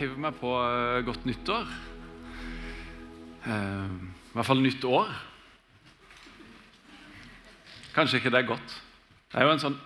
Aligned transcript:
hiver 0.00 0.20
meg 0.20 0.36
på 0.40 0.48
eh, 0.56 1.02
godt 1.04 1.26
nyttår. 1.28 1.68
Eh, 3.44 3.92
I 3.92 4.32
hvert 4.32 4.48
fall 4.48 4.62
nytt 4.64 4.84
år. 4.88 5.10
Kanskje 7.92 8.20
ikke 8.20 8.32
det 8.32 8.40
er 8.40 8.48
godt. 8.48 8.76
Det 9.30 9.40
er 9.40 9.46
jo 9.46 9.56
sånn, 9.60 9.76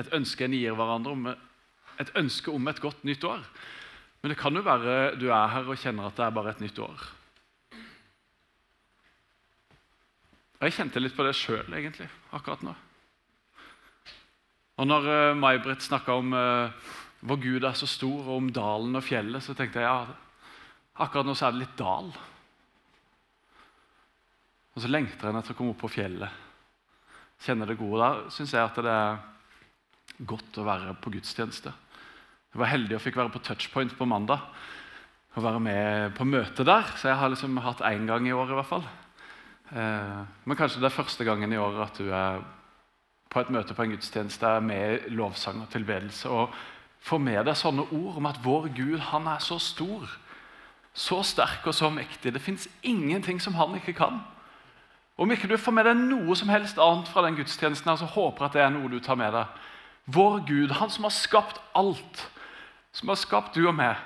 et 0.00 0.12
ønske 0.16 0.46
en 0.46 0.56
gir 0.56 0.76
hverandre 0.78 1.12
om 1.12 1.26
et 2.00 2.12
ønske 2.16 2.52
om 2.52 2.70
et 2.70 2.80
godt 2.80 3.04
nytt 3.04 3.26
år. 3.28 3.42
Men 4.22 4.32
det 4.32 4.38
kan 4.40 4.56
jo 4.56 4.62
være 4.64 5.18
du 5.20 5.26
er 5.28 5.52
her 5.52 5.68
og 5.68 5.80
kjenner 5.82 6.08
at 6.08 6.16
det 6.16 6.24
er 6.24 6.36
bare 6.38 6.54
et 6.54 6.62
nytt 6.62 6.80
år. 6.80 7.04
Jeg 10.62 10.76
kjente 10.78 11.02
litt 11.02 11.16
på 11.16 11.26
det 11.26 11.34
sjøl, 11.34 11.66
egentlig, 11.74 12.06
akkurat 12.30 12.62
nå. 12.62 12.72
Og 14.80 14.86
når 14.88 15.08
uh, 15.10 15.36
May-Britt 15.36 15.82
snakka 15.84 16.14
om 16.22 16.32
uh, 16.32 16.92
hvor 17.22 17.38
Gud 17.38 17.64
er 17.64 17.74
så 17.78 17.86
stor, 17.86 18.26
og 18.26 18.36
om 18.36 18.50
dalen 18.54 18.98
og 18.98 19.04
fjellet, 19.06 19.44
så 19.44 19.54
tenkte 19.54 19.82
jeg 19.82 19.86
ja, 19.86 20.06
akkurat 21.02 21.28
nå 21.28 21.34
så 21.38 21.48
er 21.48 21.54
det 21.54 21.62
litt 21.62 21.76
dal. 21.78 22.10
Og 24.72 24.82
så 24.82 24.90
lengter 24.90 25.28
en 25.28 25.38
etter 25.38 25.54
å 25.54 25.58
komme 25.58 25.74
opp 25.74 25.82
på 25.84 25.92
fjellet. 25.92 26.40
Kjenne 27.42 27.68
det 27.68 27.78
gode. 27.78 28.00
Der 28.02 28.32
syns 28.34 28.54
jeg 28.54 28.64
at 28.64 28.80
det 28.82 28.92
er 28.92 29.20
godt 30.26 30.58
å 30.58 30.66
være 30.66 30.96
på 31.02 31.12
gudstjeneste. 31.14 31.72
Jeg 32.52 32.60
var 32.60 32.70
heldig 32.72 32.96
og 32.96 33.04
fikk 33.04 33.18
være 33.20 33.32
på 33.34 33.42
touchpoint 33.44 33.94
på 33.98 34.08
mandag. 34.08 34.42
Og 35.36 35.44
være 35.44 35.60
med 35.64 36.16
på 36.16 36.26
møte 36.28 36.66
der. 36.66 36.90
Så 36.96 37.10
jeg 37.10 37.20
har 37.20 37.32
liksom 37.32 37.60
hatt 37.64 37.84
én 37.88 38.08
gang 38.08 38.26
i 38.28 38.34
år 38.36 38.50
i 38.50 38.58
hvert 38.58 38.68
fall. 38.68 38.84
Eh, 39.72 40.18
men 40.44 40.58
kanskje 40.58 40.82
det 40.82 40.90
er 40.90 40.98
første 40.98 41.24
gangen 41.28 41.52
i 41.52 41.60
år 41.60 41.78
at 41.86 42.00
du 42.00 42.10
er 42.12 42.42
på 43.32 43.40
et 43.40 43.52
møte 43.52 43.76
på 43.76 43.86
en 43.86 43.94
gudstjeneste 43.94 44.48
med 44.64 45.08
lovsang 45.16 45.62
og 45.64 45.70
tilbedelse. 45.72 46.28
og 46.28 46.52
får 47.02 47.18
med 47.18 47.46
deg 47.48 47.58
sånne 47.58 47.86
ord 47.90 48.18
om 48.20 48.28
at 48.30 48.38
vår 48.44 48.68
Gud 48.76 49.00
han 49.10 49.26
er 49.30 49.42
så 49.42 49.58
stor, 49.62 50.06
så 50.94 51.22
sterk 51.26 51.66
og 51.66 51.74
så 51.74 51.90
mektig. 51.90 52.34
Det 52.34 52.42
fins 52.42 52.68
ingenting 52.82 53.40
som 53.40 53.56
han 53.58 53.74
ikke 53.78 53.96
kan. 53.96 54.20
Om 55.16 55.30
ikke 55.32 55.48
du 55.50 55.56
får 55.60 55.74
med 55.76 55.86
deg 55.88 55.98
noe 55.98 56.36
som 56.38 56.50
helst 56.52 56.80
annet 56.80 57.10
fra 57.10 57.24
den 57.26 57.36
gudstjenesten, 57.36 57.96
så 57.98 58.08
håper 58.08 58.44
jeg 58.44 58.50
at 58.50 58.56
det 58.58 58.64
er 58.64 58.72
noe 58.74 58.90
du 58.92 59.00
tar 59.02 59.18
med 59.18 59.34
deg. 59.34 59.60
Vår 60.12 60.40
Gud, 60.48 60.72
han 60.78 60.90
som 60.90 61.06
har 61.06 61.14
skapt 61.14 61.60
alt, 61.78 62.24
som 62.92 63.12
har 63.12 63.20
skapt 63.20 63.54
du 63.56 63.66
og 63.66 63.76
meg. 63.76 63.98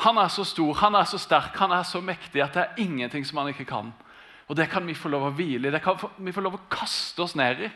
Han 0.00 0.18
er 0.18 0.30
så 0.32 0.44
stor, 0.48 0.72
han 0.80 0.96
er 0.96 1.04
så 1.08 1.20
sterk, 1.20 1.52
han 1.60 1.72
er 1.76 1.84
så 1.84 2.00
mektig 2.00 2.42
at 2.42 2.56
det 2.56 2.64
er 2.64 2.80
ingenting 2.80 3.26
som 3.28 3.42
han 3.42 3.52
ikke 3.52 3.68
kan. 3.68 3.92
Og 4.48 4.56
Det 4.56 4.66
kan 4.70 4.86
vi 4.86 4.94
få 4.98 5.08
lov 5.08 5.28
å 5.28 5.34
hvile 5.36 5.68
i, 5.68 5.70
det 5.70 5.82
kan 5.82 5.98
vi 6.18 6.32
få 6.32 6.42
lov 6.42 6.56
å 6.56 6.64
kaste 6.72 7.22
oss 7.22 7.36
ned 7.38 7.66
i. 7.68 7.70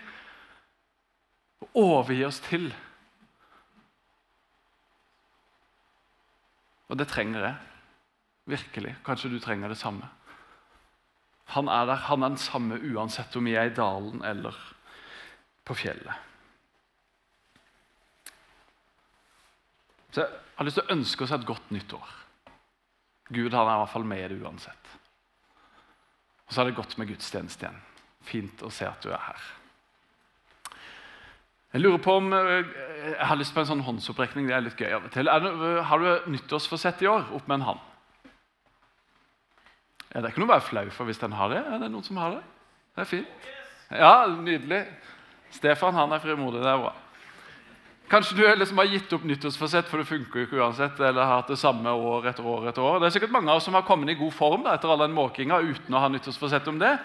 Og 1.62 1.76
overgi 1.76 2.24
oss 2.26 2.40
til. 2.42 2.72
Og 6.94 6.98
det 7.00 7.08
trenger 7.10 7.42
jeg. 7.42 7.54
Virkelig. 8.46 8.92
Kanskje 9.02 9.32
du 9.32 9.40
trenger 9.42 9.72
det 9.72 9.80
samme. 9.80 10.06
Han 11.56 11.66
er 11.68 11.88
der, 11.90 11.98
han 12.06 12.22
er 12.22 12.30
den 12.30 12.38
samme 12.38 12.78
uansett 12.78 13.34
om 13.36 13.48
vi 13.50 13.56
er 13.58 13.66
i 13.66 13.74
dalen 13.74 14.22
eller 14.24 14.54
på 15.66 15.74
fjellet. 15.74 16.14
Så 20.14 20.22
Jeg 20.22 20.60
har 20.60 20.68
lyst 20.68 20.78
til 20.78 20.86
å 20.86 20.94
ønske 20.94 21.24
oss 21.24 21.34
et 21.34 21.46
godt 21.48 21.72
nytt 21.74 21.92
år. 21.98 22.10
Gud 23.34 23.50
han 23.50 23.66
er 23.66 23.74
i 23.74 23.82
hvert 23.82 23.90
fall 23.90 24.06
med 24.06 24.30
det 24.30 24.38
uansett. 24.38 24.92
Og 26.46 26.54
så 26.54 26.62
er 26.62 26.70
det 26.70 26.78
godt 26.78 26.94
med 27.00 27.10
gudstjeneste 27.10 27.66
igjen. 27.66 27.80
Fint 28.22 28.62
å 28.62 28.70
se 28.70 28.86
at 28.86 29.02
du 29.02 29.10
er 29.10 29.18
her. 29.32 29.48
Jeg 31.74 31.82
lurer 31.82 31.98
på 31.98 32.12
om, 32.20 32.32
eh, 32.32 32.68
jeg 33.18 33.26
har 33.26 33.36
lyst 33.36 33.54
på 33.54 33.60
en 33.60 33.66
sånn 33.66 33.82
håndsopprekning. 33.82 34.46
det 34.46 34.54
er 34.54 34.60
litt 34.62 34.78
gøy 34.78 34.92
av 34.94 35.04
og 35.04 35.10
til. 35.10 35.24
Det, 35.26 35.84
har 35.84 35.98
du 35.98 36.30
nyttårsforsett 36.30 37.02
i 37.02 37.08
år? 37.10 37.24
Opp 37.34 37.48
med 37.48 37.56
en 37.56 37.66
hånd. 37.66 37.80
Ja, 40.14 40.20
det 40.20 40.24
er 40.24 40.30
ikke 40.30 40.44
noe 40.44 40.52
å 40.52 40.54
være 40.54 40.68
flau 40.68 40.90
for 40.90 41.04
hvis 41.04 41.18
den 41.18 41.32
har 41.32 41.48
det. 41.50 41.64
Er 41.66 41.80
det 41.82 41.90
noen 41.90 42.04
som 42.06 42.16
har 42.16 42.36
det? 42.36 42.42
Det 42.94 43.02
er 43.02 43.10
fint. 43.10 43.48
Ja, 43.90 44.26
Nydelig. 44.30 44.86
Stefan 45.50 45.94
han 45.94 46.12
er 46.12 46.22
frimodig. 46.22 46.62
Det 46.62 46.70
er 46.70 46.78
bra. 46.78 46.92
Kanskje 48.08 48.36
du 48.36 48.44
liksom 48.54 48.78
har 48.78 48.86
gitt 48.86 49.12
opp 49.16 49.24
nyttårsforsett, 49.24 49.88
for 49.88 49.98
det 49.98 50.06
funker 50.06 50.40
jo 50.40 50.46
ikke 50.46 50.60
uansett. 50.62 51.00
eller 51.00 51.24
har 51.24 51.40
hatt 51.40 51.50
det 51.50 51.58
samme 51.58 51.90
år 51.90 52.28
etter 52.30 52.46
år 52.46 52.68
etter 52.68 52.82
år. 52.82 53.00
Det 53.00 53.06
er 53.06 53.16
sikkert 53.16 53.34
mange 53.34 53.50
av 53.50 53.56
oss 53.56 53.64
som 53.64 53.74
har 53.74 53.82
kommet 53.82 54.10
i 54.10 54.18
god 54.20 54.32
form 54.32 54.62
da, 54.62 54.74
etter 54.74 54.92
all 54.92 55.02
den 55.02 55.16
måkinga 55.16 55.58
uten 55.58 55.94
å 55.94 56.04
ha 56.04 56.08
nyttårsforsett 56.08 56.68
om 56.68 56.78
det. 56.78 56.98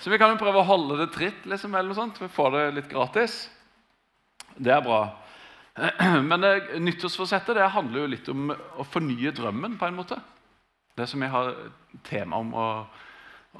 Så 0.00 0.08
vi 0.08 0.16
kan 0.16 0.32
jo 0.32 0.40
prøve 0.40 0.62
å 0.62 0.68
holde 0.68 0.96
det 1.02 1.12
tritt 1.12 1.44
liksom, 1.44 1.74
eller 1.74 1.92
noe 1.92 1.98
sånt, 1.98 2.16
for 2.16 2.30
å 2.30 2.32
få 2.32 2.48
det 2.56 2.64
litt 2.78 2.88
gratis. 2.88 3.50
Det 4.56 4.72
er 4.72 4.84
bra. 4.84 5.00
Men 6.30 6.46
nyttårsforsettet 6.84 7.58
det 7.58 7.68
handler 7.74 8.02
jo 8.04 8.12
litt 8.14 8.30
om 8.32 8.48
å 8.52 8.86
fornye 8.88 9.34
drømmen. 9.36 9.76
på 9.78 9.88
en 9.88 9.98
måte. 9.98 10.20
Det 10.96 11.08
som 11.08 11.22
jeg 11.22 11.30
har 11.30 11.52
tema 12.04 12.38
om 12.40 12.54
og, 12.56 13.02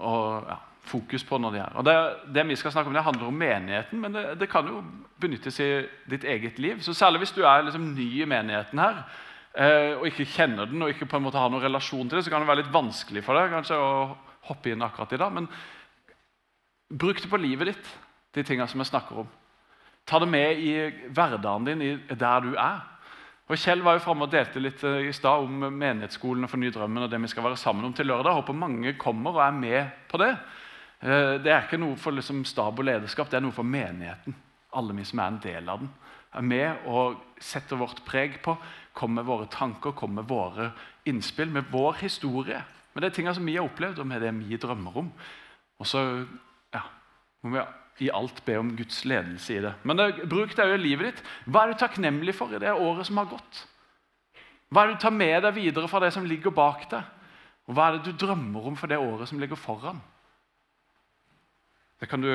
og 0.01 0.49
ja, 0.49 0.56
fokus 0.89 1.25
på 1.27 1.39
når 1.43 1.53
det 1.53 1.61
er. 1.61 1.77
Og 1.77 1.85
det, 1.85 1.95
det, 2.35 2.47
vi 2.49 2.56
skal 2.56 2.73
snakke 2.73 2.89
om, 2.89 2.97
det 2.97 3.05
handler 3.05 3.29
om 3.29 3.39
menigheten, 3.43 4.01
men 4.01 4.17
det, 4.17 4.25
det, 4.41 4.49
kan 4.51 4.69
jo 4.71 4.83
benyttes 5.21 5.61
i 5.61 5.71
ditt 6.09 6.25
eget 6.25 6.59
liv. 6.62 6.81
Så 6.81 6.95
Særlig 6.95 7.25
hvis 7.25 7.35
du 7.37 7.43
er 7.45 7.67
liksom 7.67 7.91
ny 7.95 8.09
i 8.23 8.29
menigheten 8.29 8.81
her 8.81 9.03
eh, 9.53 9.93
og 9.99 10.06
ikke 10.09 10.29
kjenner 10.37 10.71
den 10.71 10.83
og 10.83 10.93
ikke 10.93 11.09
på 11.11 11.21
en 11.21 11.27
måte 11.27 11.41
har 11.41 11.53
noen 11.53 11.65
relasjon 11.65 12.09
til 12.09 12.19
det, 12.19 12.25
så 12.25 12.33
kan 12.33 12.45
det 12.45 12.51
være 12.51 12.62
litt 12.62 12.75
vanskelig 12.75 13.25
for 13.27 13.39
deg 13.39 13.53
kanskje 13.53 13.81
å 13.81 13.91
hoppe 14.49 14.73
inn 14.73 14.85
akkurat 14.87 15.12
i 15.12 15.21
dag. 15.21 15.35
Men 15.35 15.51
bruk 16.89 17.21
det 17.21 17.33
på 17.33 17.43
livet 17.43 17.75
ditt, 17.75 17.93
de 18.37 18.47
tingene 18.47 18.69
som 18.71 18.81
jeg 18.81 18.93
snakker 18.95 19.25
om. 19.25 19.35
Ta 20.06 20.21
det 20.22 20.28
med 20.31 20.61
i 20.62 20.75
hverdagen 21.11 21.67
din, 21.67 22.03
der 22.09 22.44
du 22.44 22.55
er. 22.55 22.84
Og 23.47 23.59
Kjell 23.62 23.83
var 23.87 23.94
jo 23.94 24.03
fremme 24.03 24.27
og 24.27 24.33
delte 24.33 24.59
litt 24.62 24.81
eh, 24.87 25.06
i 25.06 25.15
stad 25.15 25.44
om 25.47 25.67
menighetsskolen 25.78 26.47
og 26.47 26.50
Forny 26.50 26.72
drømmen 26.75 27.05
og 27.06 27.11
det 27.12 27.21
vi 27.22 27.31
skal 27.31 27.44
være 27.47 27.59
sammen 27.61 27.87
om 27.87 27.93
til 27.94 28.09
lørdag. 28.11 28.33
Jeg 28.33 28.41
håper 28.41 28.59
mange 28.59 28.94
kommer 28.99 29.39
og 29.39 29.44
er 29.44 29.55
med 29.55 29.93
på 30.11 30.19
det. 30.19 30.33
Eh, 31.03 31.37
det 31.43 31.53
er 31.53 31.62
ikke 31.62 31.78
noe 31.78 31.99
for 32.00 32.15
liksom 32.15 32.43
stab 32.49 32.83
og 32.83 32.89
lederskap, 32.89 33.31
det 33.31 33.39
er 33.39 33.47
noe 33.47 33.55
for 33.55 33.67
menigheten. 33.67 34.34
Alle 34.75 34.97
vi 34.99 35.06
som 35.06 35.22
er 35.22 35.31
en 35.31 35.41
del 35.44 35.71
av 35.71 35.84
den. 35.84 35.93
Er 36.34 36.47
med 36.47 36.91
og 36.91 37.23
setter 37.38 37.78
vårt 37.78 38.03
preg 38.06 38.41
på, 38.43 38.56
kommer 38.97 39.23
med 39.23 39.31
våre 39.31 39.47
tanker, 39.53 39.94
kommer 39.94 40.25
med 40.25 40.31
våre 40.31 40.71
innspill, 41.06 41.50
med 41.55 41.71
vår 41.71 42.03
historie. 42.03 42.65
Med 42.97 43.06
de 43.06 43.15
tingene 43.15 43.34
som 43.37 43.47
vi 43.47 43.55
har 43.59 43.67
opplevd, 43.67 44.03
og 44.03 44.11
med 44.11 44.27
det 44.27 44.34
vi 44.43 44.59
drømmer 44.59 45.03
om. 45.05 45.11
Og 45.78 45.87
så 45.87 46.03
ja, 46.75 46.83
må 47.43 47.55
vi 47.55 47.62
i 48.03 48.11
alt 48.12 48.43
be 48.45 48.59
om 48.61 48.75
Guds 48.77 49.05
ledelse 49.09 49.55
i 49.55 49.62
det. 49.65 49.73
Men 49.89 50.01
det, 50.01 50.09
bruk 50.29 50.53
det 50.57 50.67
òg 50.67 50.75
i 50.77 50.83
livet 50.83 51.11
ditt. 51.11 51.23
Hva 51.49 51.65
er 51.65 51.73
du 51.73 51.81
takknemlig 51.81 52.34
for 52.37 52.53
i 52.53 52.61
det 52.61 52.75
året 52.75 53.09
som 53.09 53.21
har 53.21 53.31
gått? 53.31 53.62
Hva 54.69 54.83
er 54.83 54.91
det 54.91 54.99
du 54.99 55.05
tar 55.07 55.15
med 55.15 55.39
deg 55.47 55.57
videre 55.57 55.89
fra 55.89 56.03
det 56.03 56.12
som 56.15 56.27
ligger 56.29 56.55
bak 56.55 56.89
deg? 56.91 57.15
Og 57.67 57.77
hva 57.77 57.89
er 57.89 57.97
det 57.97 58.11
du 58.12 58.27
drømmer 58.27 58.69
om 58.71 58.77
for 58.79 58.91
det 58.91 59.01
året 59.01 59.31
som 59.31 59.41
ligger 59.41 59.59
foran? 59.59 60.03
Det 61.97 62.11
kan 62.11 62.21
du 62.21 62.29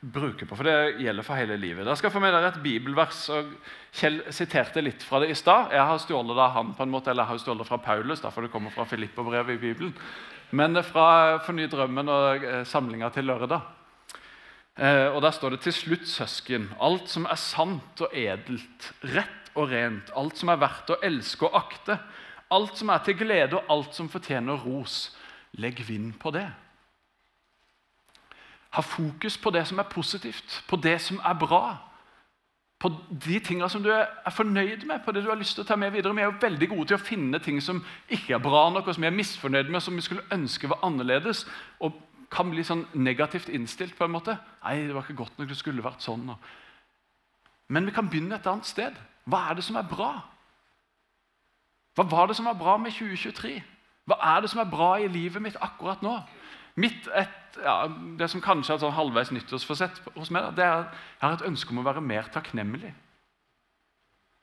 bruke 0.00 0.44
på, 0.44 0.56
for 0.56 0.68
det 0.68 1.00
gjelder 1.00 1.24
for 1.24 1.40
hele 1.40 1.56
livet. 1.56 1.86
Da 1.88 1.94
skal 1.96 2.10
jeg 2.10 2.16
få 2.18 2.20
med 2.20 2.34
dere 2.34 2.50
et 2.52 2.60
bibelvers. 2.60 3.22
og 3.32 3.54
Kjell 3.96 4.20
siterte 4.36 4.82
litt 4.84 5.00
fra 5.00 5.22
det 5.22 5.30
i 5.32 5.38
stad. 5.38 5.72
Jeg 5.72 5.86
har 5.88 6.02
stjålet 6.02 6.36
det 6.36 6.50
han 6.58 6.74
på 6.76 6.84
en 6.84 6.92
måte, 6.92 7.10
eller 7.10 7.24
jeg 7.24 7.32
har 7.32 7.40
stjålet 7.40 7.64
det 7.64 7.70
fra 7.70 7.80
Paulus, 7.86 8.20
da, 8.20 8.28
for 8.34 8.44
det 8.44 8.52
kommer 8.52 8.74
fra 8.74 8.84
Filippo-brevet 8.84 9.56
i 9.56 9.62
Bibelen. 9.62 9.96
Men 10.50 10.76
fra 10.84 11.38
Forny 11.44 11.70
drømmen 11.72 12.12
og 12.12 12.44
eh, 12.44 12.62
samlinga 12.68 13.08
til 13.14 13.24
lørdag. 13.32 13.77
Eh, 14.78 15.14
og 15.14 15.22
Der 15.22 15.30
står 15.30 15.50
det 15.50 15.60
til 15.60 15.72
slutt, 15.72 16.08
søsken, 16.08 16.70
alt 16.80 17.10
som 17.10 17.24
er 17.24 17.34
sant 17.34 18.00
og 18.00 18.12
edelt, 18.14 18.92
rett 19.02 19.50
og 19.54 19.72
rent, 19.72 20.12
alt 20.16 20.38
som 20.38 20.52
er 20.52 20.60
verdt 20.60 20.92
å 20.94 21.00
elske 21.02 21.48
og 21.48 21.56
akte, 21.58 21.98
alt 22.50 22.78
som 22.78 22.88
er 22.94 23.02
til 23.02 23.18
glede 23.18 23.58
og 23.58 23.66
alt 23.74 23.94
som 23.94 24.08
fortjener 24.08 24.54
ros, 24.62 25.16
legg 25.58 25.82
vind 25.88 26.14
på 26.22 26.30
det. 26.30 26.46
Ha 28.70 28.82
fokus 28.82 29.38
på 29.38 29.50
det 29.50 29.66
som 29.66 29.78
er 29.78 29.90
positivt, 29.90 30.62
på 30.68 30.76
det 30.76 31.00
som 31.02 31.18
er 31.26 31.34
bra. 31.34 31.76
På 32.78 32.92
de 33.10 33.40
tingene 33.42 33.68
som 33.68 33.82
du 33.82 33.90
er 33.90 34.30
fornøyd 34.30 34.84
med, 34.86 35.00
på 35.04 35.12
det 35.12 35.24
du 35.24 35.30
har 35.32 35.40
lyst 35.40 35.56
til 35.58 35.64
å 35.64 35.66
ta 35.66 35.74
med 35.76 35.90
videre. 35.90 36.14
Vi 36.14 36.22
er 36.22 36.30
jo 36.30 36.38
veldig 36.40 36.68
gode 36.68 36.86
til 36.86 36.98
å 37.00 37.02
finne 37.02 37.40
ting 37.42 37.58
som 37.64 37.80
ikke 38.06 38.36
er 38.36 38.44
bra 38.44 38.68
nok, 38.70 38.86
og 38.86 38.94
som 38.94 39.02
vi 39.02 39.10
er 39.10 39.16
misfornøyd 39.16 39.72
med, 39.72 39.82
som 39.82 39.96
vi 39.98 40.04
skulle 40.06 40.28
ønske 40.30 40.70
var 40.70 40.84
annerledes. 40.86 41.42
Og 41.82 41.96
kan 42.30 42.50
bli 42.50 42.64
sånn 42.64 42.86
negativt 42.94 43.48
innstilt. 43.48 43.96
på 43.96 44.04
en 44.04 44.10
måte. 44.10 44.38
'Nei, 44.62 44.86
det 44.86 44.94
var 44.94 45.02
ikke 45.02 45.22
godt 45.24 45.38
nok. 45.38 45.48
Det 45.48 45.56
skulle 45.56 45.84
vært 45.84 46.02
sånn.' 46.02 46.36
Men 47.68 47.86
vi 47.86 47.92
kan 47.92 48.08
begynne 48.08 48.34
et 48.34 48.46
annet 48.46 48.66
sted. 48.66 48.94
Hva 49.26 49.50
er 49.50 49.54
det 49.54 49.64
som 49.64 49.76
er 49.76 49.82
bra? 49.82 50.22
Hva 51.94 52.04
var 52.10 52.26
det 52.26 52.36
som 52.36 52.46
var 52.46 52.54
bra 52.54 52.76
med 52.76 52.92
2023? 52.92 53.62
Hva 54.06 54.16
er 54.36 54.40
det 54.40 54.50
som 54.50 54.60
er 54.60 54.70
bra 54.70 54.94
i 54.96 55.08
livet 55.08 55.42
mitt 55.42 55.56
akkurat 55.60 56.02
nå? 56.02 56.14
Mitt 56.76 57.08
et, 57.14 57.58
ja, 57.64 57.88
Det 58.18 58.30
som 58.30 58.40
kanskje 58.40 58.72
er 58.72 58.78
et 58.78 58.80
sånn 58.80 58.96
halvveis 58.96 59.32
nyttårsforsett 59.34 60.00
hos 60.14 60.30
meg, 60.30 60.54
det 60.56 60.64
er 60.64 60.72
at 60.72 60.92
jeg 61.20 61.28
har 61.28 61.32
et 61.32 61.48
ønske 61.50 61.70
om 61.70 61.78
å 61.82 61.84
være 61.84 62.00
mer 62.00 62.22
takknemlig. 62.22 62.94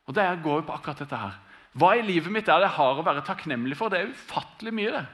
Og 0.07 0.13
Det 0.13 0.43
går 0.43 0.61
jo 0.61 0.67
på 0.67 0.73
akkurat 0.75 0.99
dette 0.99 1.17
her. 1.17 1.39
Hva 1.75 1.95
i 1.97 2.01
livet 2.05 2.31
mitt 2.31 2.47
er 2.47 2.59
det 2.59 2.69
jeg 2.69 2.77
har 2.77 2.99
å 2.99 3.05
være 3.05 3.23
takknemlig 3.25 3.77
for? 3.77 3.89
Det 3.89 3.99
er 3.99 4.11
ufattelig 4.11 4.73
mye. 4.73 4.91
det. 4.91 5.05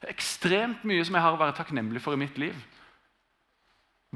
Det 0.00 0.08
er 0.08 0.16
ekstremt 0.16 0.84
mye 0.88 1.04
som 1.04 1.16
jeg 1.16 1.24
har 1.24 1.36
å 1.36 1.40
være 1.40 1.56
takknemlig 1.58 2.00
for 2.00 2.16
i 2.16 2.20
mitt 2.20 2.38
liv. 2.40 2.56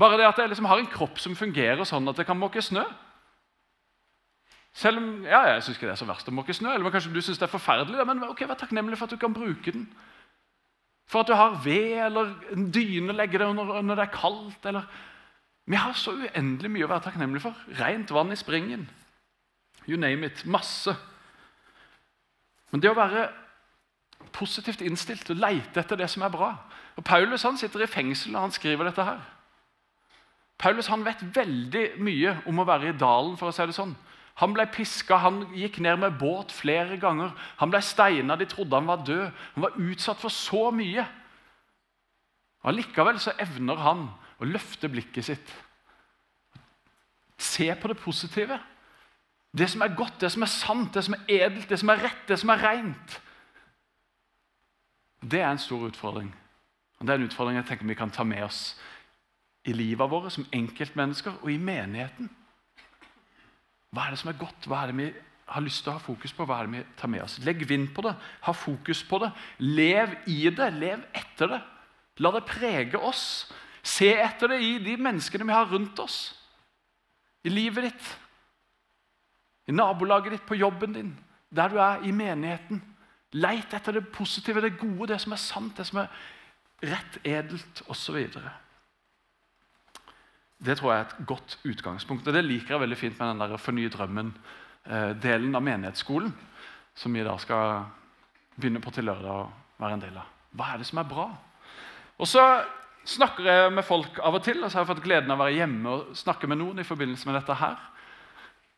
Bare 0.00 0.16
det 0.18 0.26
at 0.26 0.40
jeg 0.40 0.50
liksom 0.50 0.66
har 0.66 0.80
en 0.80 0.90
kropp 0.90 1.20
som 1.22 1.36
fungerer 1.38 1.84
sånn 1.86 2.08
at 2.10 2.18
det 2.18 2.26
kan 2.26 2.40
måke 2.40 2.62
snø. 2.64 2.82
Selv 4.74 4.98
om 4.98 5.10
ja, 5.28 5.44
jeg 5.52 5.62
syns 5.62 5.76
ikke 5.76 5.86
det 5.86 5.94
er 5.94 6.00
så 6.00 6.08
verst 6.08 6.30
å 6.32 6.34
måke 6.34 6.56
snø, 6.56 6.72
eller 6.74 6.90
kanskje 6.90 7.12
du 7.14 7.20
synes 7.22 7.38
det 7.38 7.46
er 7.46 7.52
forferdelig, 7.52 8.06
men 8.08 8.24
ok, 8.26 8.42
vær 8.48 8.58
takknemlig 8.58 8.98
for 8.98 9.06
at 9.06 9.14
du 9.14 9.20
kan 9.22 9.36
bruke 9.36 9.74
den. 9.76 9.84
For 11.06 11.22
at 11.22 11.30
du 11.30 11.36
har 11.36 11.60
ved 11.62 12.00
eller 12.08 12.32
en 12.56 12.70
dyne 12.74 13.12
å 13.12 13.16
legge 13.16 13.38
deg 13.38 13.52
under 13.52 13.84
når 13.84 14.00
det 14.00 14.06
er 14.08 14.16
kaldt. 14.16 14.66
eller... 14.66 14.88
Vi 15.64 15.78
har 15.80 15.94
så 15.96 16.12
uendelig 16.12 16.70
mye 16.72 16.84
å 16.84 16.90
være 16.90 17.06
takknemlig 17.06 17.40
for. 17.44 17.56
Rent 17.78 18.10
vann 18.12 18.32
i 18.34 18.36
springen. 18.36 18.88
You 19.88 19.96
name 20.00 20.26
it. 20.26 20.42
Masse. 20.44 20.92
Men 22.72 22.82
det 22.82 22.90
å 22.90 22.98
være 22.98 23.28
positivt 24.34 24.82
innstilt 24.82 25.30
og 25.30 25.38
leite 25.38 25.80
etter 25.80 25.98
det 25.98 26.10
som 26.10 26.26
er 26.26 26.32
bra 26.34 26.50
og 26.96 27.04
Paulus 27.04 27.42
han 27.42 27.58
sitter 27.58 27.84
i 27.84 27.90
fengsel 27.90 28.34
og 28.34 28.46
han 28.46 28.54
skriver 28.54 28.88
dette 28.88 29.06
her. 29.06 29.22
Paulus 30.58 30.86
han 30.86 31.04
vet 31.06 31.22
veldig 31.34 31.86
mye 32.02 32.36
om 32.46 32.60
å 32.62 32.66
være 32.68 32.92
i 32.92 32.98
dalen. 32.98 33.36
for 33.36 33.50
å 33.50 33.54
si 33.54 33.66
det 33.66 33.74
sånn. 33.74 33.96
Han 34.42 34.54
ble 34.54 34.66
piska, 34.66 35.16
han 35.18 35.44
gikk 35.54 35.80
ned 35.80 35.98
med 35.98 36.18
båt 36.18 36.52
flere 36.52 36.96
ganger. 36.98 37.34
Han 37.58 37.70
ble 37.70 37.80
steina, 37.82 38.36
de 38.36 38.46
trodde 38.46 38.74
han 38.74 38.86
var 38.86 39.04
død. 39.06 39.30
Han 39.54 39.62
var 39.62 39.78
utsatt 39.78 40.18
for 40.18 40.30
så 40.30 40.70
mye. 40.70 41.06
Og 42.62 42.70
Allikevel 42.70 43.18
så 43.20 43.34
evner 43.38 43.82
han 43.82 44.08
å 44.38 44.48
løfte 44.48 44.88
blikket 44.88 45.24
sitt. 45.24 45.54
Se 47.38 47.74
på 47.74 47.90
det 47.90 47.98
positive. 47.98 48.58
Det 49.54 49.68
som 49.70 49.82
er 49.82 49.94
godt, 49.94 50.20
det 50.20 50.32
som 50.32 50.42
er 50.42 50.50
sant, 50.50 50.94
det 50.94 51.04
som 51.04 51.14
er 51.14 51.44
edelt, 51.44 51.68
det 51.68 51.78
som 51.78 51.90
er 51.90 52.02
rett, 52.02 52.24
det 52.28 52.38
som 52.38 52.50
er 52.50 52.62
rent. 52.62 53.20
Det 55.30 55.40
er 55.40 55.50
en 55.50 55.58
stor 55.58 55.86
utfordring. 55.88 56.34
Og 56.98 57.06
Det 57.06 57.12
er 57.12 57.18
en 57.18 57.28
utfordring 57.28 57.56
jeg 57.56 57.66
tenker 57.66 57.86
vi 57.86 57.94
kan 57.94 58.10
ta 58.10 58.24
med 58.24 58.44
oss 58.44 58.76
i 59.64 59.72
livet 59.72 60.10
vårt 60.10 60.32
som 60.32 60.46
enkeltmennesker 60.52 61.40
og 61.42 61.52
i 61.52 61.56
menigheten. 61.56 62.28
Hva 63.94 64.06
er 64.06 64.14
det 64.14 64.20
som 64.20 64.30
er 64.32 64.38
godt? 64.38 64.66
Hva 64.68 64.82
er 64.82 64.92
det 64.92 64.96
vi 64.98 65.08
har 65.46 65.64
lyst 65.64 65.84
til 65.84 65.92
å 65.92 65.96
ha 65.96 66.02
fokus 66.02 66.32
på? 66.32 66.44
Hva 66.44 66.60
er 66.60 66.68
det 66.68 66.76
vi 66.76 66.84
tar 66.98 67.12
med 67.12 67.24
oss? 67.24 67.38
Legg 67.44 67.64
vind 67.68 67.88
på 67.94 68.04
det. 68.04 68.14
Ha 68.44 68.52
fokus 68.52 69.04
på 69.08 69.20
det. 69.22 69.30
Lev 69.58 70.16
i 70.26 70.50
det. 70.50 70.70
Lev 70.76 71.04
etter 71.14 71.54
det. 71.54 71.60
La 72.20 72.32
det 72.34 72.44
prege 72.48 73.00
oss. 73.00 73.24
Se 73.84 74.10
etter 74.16 74.52
det 74.52 74.60
i 74.64 74.78
de 74.82 74.96
menneskene 75.00 75.46
vi 75.46 75.56
har 75.56 75.70
rundt 75.70 75.98
oss. 76.00 76.18
I 77.44 77.52
livet 77.52 77.90
ditt. 77.90 78.10
I 79.68 79.72
nabolaget 79.72 80.36
ditt, 80.36 80.46
på 80.48 80.58
jobben 80.58 80.92
din, 80.92 81.12
der 81.48 81.68
du 81.72 81.78
er, 81.80 82.02
i 82.04 82.12
menigheten. 82.12 82.82
Leit 83.34 83.74
etter 83.74 83.98
det 83.98 84.08
positive, 84.14 84.62
det 84.62 84.76
gode, 84.78 85.10
det 85.10 85.20
som 85.22 85.34
er 85.34 85.42
sant, 85.42 85.76
det 85.78 85.86
som 85.88 86.04
er 86.04 86.12
rett, 86.84 87.18
edelt 87.26 87.82
osv. 87.90 88.20
Det 90.64 90.76
tror 90.78 90.92
jeg 90.92 91.00
er 91.00 91.08
et 91.08 91.26
godt 91.26 91.58
utgangspunkt. 91.64 92.28
og 92.28 92.34
Det 92.34 92.44
liker 92.44 92.74
jeg 92.74 92.84
veldig 92.84 92.98
fint 92.98 93.18
med 93.18 93.32
den 93.32 93.42
der 93.42 93.56
Forny 93.58 93.88
drømmen-delen 93.90 95.50
eh, 95.50 95.58
av 95.58 95.66
menighetsskolen, 95.66 96.30
som 96.94 97.14
vi 97.14 97.26
da 97.26 97.34
skal 97.42 97.84
begynne 98.54 98.82
på 98.82 98.94
til 98.94 99.08
lørdag 99.10 99.34
å 99.34 99.50
være 99.82 99.98
en 99.98 100.06
del 100.06 100.16
av. 100.20 100.30
Hva 100.54 100.70
er 100.70 100.80
det 100.80 100.86
som 100.86 101.02
er 101.02 101.10
bra? 101.10 101.26
Og 102.22 102.30
så 102.30 102.44
snakker 103.04 103.48
jeg 103.50 103.72
med 103.74 103.84
folk 103.84 104.20
av 104.22 104.38
og 104.38 104.44
til, 104.46 104.62
og 104.62 104.70
så 104.70 104.78
har 104.78 104.86
jeg 104.86 104.94
fått 104.94 105.04
gleden 105.04 105.32
av 105.34 105.40
å 105.40 105.44
være 105.44 105.58
hjemme 105.58 105.90
og 105.90 106.14
snakke 106.16 106.48
med 106.48 106.60
noen 106.62 106.80
i 106.80 106.86
forbindelse 106.86 107.28
med 107.28 107.40
dette 107.40 107.58
her. 107.58 107.82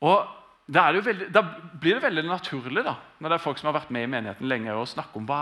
Og 0.08 0.45
da, 0.66 1.42
blir 1.78 1.94
det 1.94 2.02
veldig 2.02 2.26
naturlig 2.26 2.82
da, 2.82 2.96
når 3.20 3.30
det 3.30 3.36
er 3.36 3.44
folk 3.44 3.60
som 3.60 3.70
har 3.70 3.78
vært 3.78 3.92
med 3.94 4.06
i 4.06 4.10
menigheten 4.10 4.48
lenge, 4.50 4.74
å 4.74 4.86
snakke 4.88 5.20
om 5.20 5.26
hva, 5.28 5.40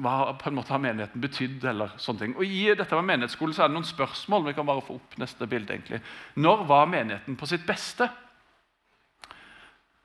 hva 0.00 0.32
på 0.40 0.48
en 0.48 0.56
måte 0.56 0.72
har 0.72 0.80
menigheten 0.80 1.20
betydd. 1.20 1.64
eller 1.68 1.92
sånne 2.00 2.22
ting. 2.22 2.36
Og 2.36 2.44
I 2.44 2.74
dette 2.74 2.96
med 2.96 3.10
menighetsskole 3.12 3.52
så 3.54 3.64
er 3.64 3.68
det 3.68 3.76
noen 3.76 3.88
spørsmål. 3.88 4.46
vi 4.46 4.56
kan 4.56 4.66
bare 4.66 4.84
få 4.84 4.96
opp 4.96 5.18
neste 5.20 5.46
bilde 5.46 5.74
egentlig. 5.76 6.00
Når 6.36 6.64
var 6.66 6.86
menigheten 6.86 7.36
på 7.36 7.46
sitt 7.46 7.66
beste? 7.66 8.08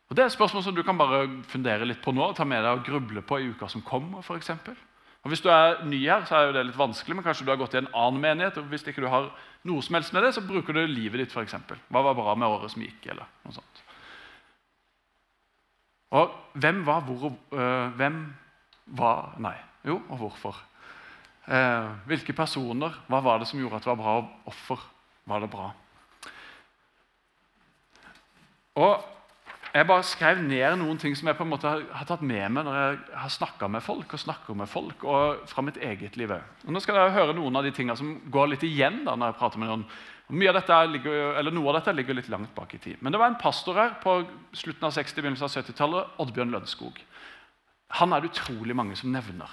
Og 0.09 0.15
Det 0.15 0.23
er 0.23 0.25
et 0.25 0.35
spørsmål 0.35 0.63
som 0.63 0.75
du 0.75 0.83
kan 0.83 0.97
bare 0.97 1.27
fundere 1.47 1.85
litt 1.85 2.01
på 2.01 2.11
nå 2.11 2.31
og 2.31 2.35
ta 2.35 2.43
med 2.43 2.63
deg 2.63 2.79
og 2.79 2.85
gruble 2.85 3.21
på 3.21 3.39
i 3.39 3.51
uka 3.53 3.69
som 3.69 3.81
kommer. 3.81 4.21
For 4.21 4.35
eksempel. 4.35 4.75
og 5.23 5.29
Hvis 5.29 5.41
du 5.41 5.49
er 5.49 5.85
ny 5.85 6.03
her, 6.03 6.25
så 6.25 6.35
er 6.35 6.47
jo 6.47 6.53
det 6.53 6.65
litt 6.65 6.77
vanskelig, 6.77 7.15
men 7.15 7.23
kanskje 7.23 7.45
du 7.45 7.51
har 7.51 7.57
gått 7.61 7.75
i 7.75 7.77
en 7.77 7.93
annen 7.93 8.19
menighet. 8.19 8.57
og 8.57 8.65
Hvis 8.65 8.83
ikke 8.83 9.01
du 9.01 9.07
har 9.07 9.31
noe 9.63 9.81
som 9.81 9.95
helst 9.95 10.11
med 10.11 10.23
det, 10.23 10.33
så 10.33 10.41
bruker 10.41 10.73
du 10.73 10.85
livet 10.87 11.19
ditt. 11.19 11.37
Eksempel. 11.37 11.77
Hva 11.87 12.03
var 12.03 12.15
bra 12.15 12.35
med 12.35 12.49
året 12.49 12.71
som 12.71 12.81
gikk? 12.81 13.05
eller 13.07 13.23
noe 13.45 13.53
sånt. 13.53 13.88
Og 16.11 16.31
hvem 16.53 16.85
var 16.85 17.03
hvor 17.05 17.33
øh, 17.53 17.95
Hvem 17.95 18.21
var 18.85 19.35
Nei. 19.37 19.55
Jo, 19.85 20.01
og 20.09 20.17
hvorfor? 20.17 20.57
Eh, 21.47 21.89
hvilke 22.05 22.33
personer? 22.33 22.97
Hva 23.07 23.21
var 23.25 23.39
det 23.39 23.47
som 23.47 23.59
gjorde 23.59 23.77
at 23.77 23.85
det 23.85 23.93
var 23.93 24.01
bra? 24.01 24.15
Og 24.17 24.49
offer? 24.53 24.81
var 25.29 25.39
det 25.39 25.49
bra? 25.49 25.71
Og 28.75 29.05
Jeg 29.73 29.85
bare 29.85 30.03
skrev 30.03 30.39
ned 30.41 30.79
noen 30.81 30.97
ting 30.97 31.13
som 31.13 31.27
jeg 31.29 31.37
på 31.37 31.45
en 31.45 31.51
måte 31.51 31.69
har 31.69 32.05
tatt 32.09 32.23
med 32.25 32.47
meg 32.49 32.65
når 32.65 32.77
jeg 32.77 32.95
har 33.21 33.29
snakka 33.29 33.67
med 33.69 33.83
folk 33.85 34.15
og 34.17 34.21
snakker 34.23 34.55
med 34.57 34.65
folk, 34.65 35.03
og 35.05 35.43
fra 35.45 35.61
mitt 35.61 35.77
eget 35.77 36.17
liv 36.17 36.31
Og 36.33 36.71
Nå 36.73 36.81
skal 36.81 36.97
dere 36.97 37.13
høre 37.13 37.35
noen 37.37 37.55
av 37.55 37.67
de 37.67 37.71
tingene 37.71 37.97
som 37.97 38.15
går 38.33 38.49
litt 38.49 38.65
igjen 38.65 39.03
da 39.05 39.13
når 39.13 39.29
jeg 39.29 39.37
prater 39.37 39.61
med 39.61 39.69
noen. 39.69 39.85
Mye 40.29 40.51
av 40.51 40.59
dette 40.59 40.75
ligger, 40.91 41.37
eller 41.39 41.53
Noe 41.55 41.71
av 41.71 41.79
dette 41.79 41.93
ligger 41.97 42.17
litt 42.17 42.29
langt 42.29 42.51
bak 42.53 42.75
i 42.77 42.81
tid. 42.81 42.99
Men 43.01 43.13
det 43.13 43.21
var 43.21 43.31
en 43.31 43.39
pastor 43.41 43.79
her 43.79 43.95
på 44.03 44.19
slutten 44.53 44.85
av 44.85 44.93
60- 44.93 45.23
begynnelsen 45.23 45.47
av 45.47 45.55
70-tallet, 45.55 46.11
Oddbjørn 46.21 46.53
Lønnskog. 46.53 46.99
Han 47.97 48.13
er 48.13 48.21
det 48.21 48.29
utrolig 48.29 48.75
mange 48.77 48.97
som 48.99 49.09
nevner. 49.13 49.49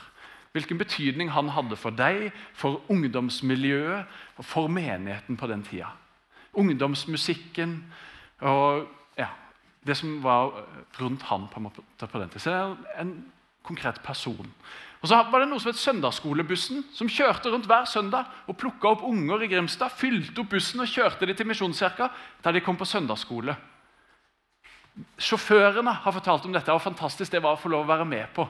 Hvilken 0.52 0.80
betydning 0.80 1.30
han 1.32 1.48
hadde 1.52 1.76
for 1.80 1.96
deg, 1.96 2.28
for 2.56 2.82
ungdomsmiljøet 2.92 4.44
for 4.44 4.68
menigheten 4.72 5.36
på 5.40 5.48
den 5.48 5.64
tida. 5.64 5.94
Ungdomsmusikken 6.56 7.78
og 8.44 8.86
ja, 9.16 9.30
det 9.84 9.96
som 9.96 10.18
var 10.24 10.52
rundt 11.00 11.24
han 11.28 11.48
på, 11.52 11.60
på 11.72 12.20
den 12.20 12.32
tida. 12.32 12.40
Så 12.40 12.52
det 12.52 12.60
er 12.60 13.00
en 13.04 13.16
konkret 13.64 14.00
person. 14.04 14.52
Og 15.02 15.10
så 15.10 15.18
var 15.30 15.42
det 15.42 15.48
noe 15.50 15.60
som 15.60 15.70
het 15.70 15.80
Søndagsskolebussen, 15.80 16.84
som 16.96 17.10
kjørte 17.10 17.50
rundt 17.52 17.68
hver 17.68 17.84
søndag 17.88 18.30
og 18.48 18.56
plukka 18.58 18.94
opp 18.94 19.04
unger 19.06 19.44
i 19.44 19.50
Grimstad, 19.50 19.92
fylte 19.92 20.40
opp 20.42 20.54
bussen 20.54 20.82
og 20.82 20.90
kjørte 20.90 21.28
dem 21.28 21.36
til 21.36 21.48
Misjonskirka 21.50 22.08
der 22.44 22.56
de 22.56 22.62
kom 22.64 22.78
på 22.80 22.88
søndagsskole. 22.88 23.54
Sjåførene 25.20 25.92
har 26.02 26.14
fortalt 26.16 26.46
om 26.48 26.54
dette, 26.56 26.72
og 26.72 26.80
fantastisk 26.80 27.34
det 27.34 27.42
var 27.44 27.56
å 27.56 27.60
få 27.60 27.68
lov 27.68 27.84
å 27.84 27.90
være 27.90 28.08
med 28.08 28.32
på 28.34 28.46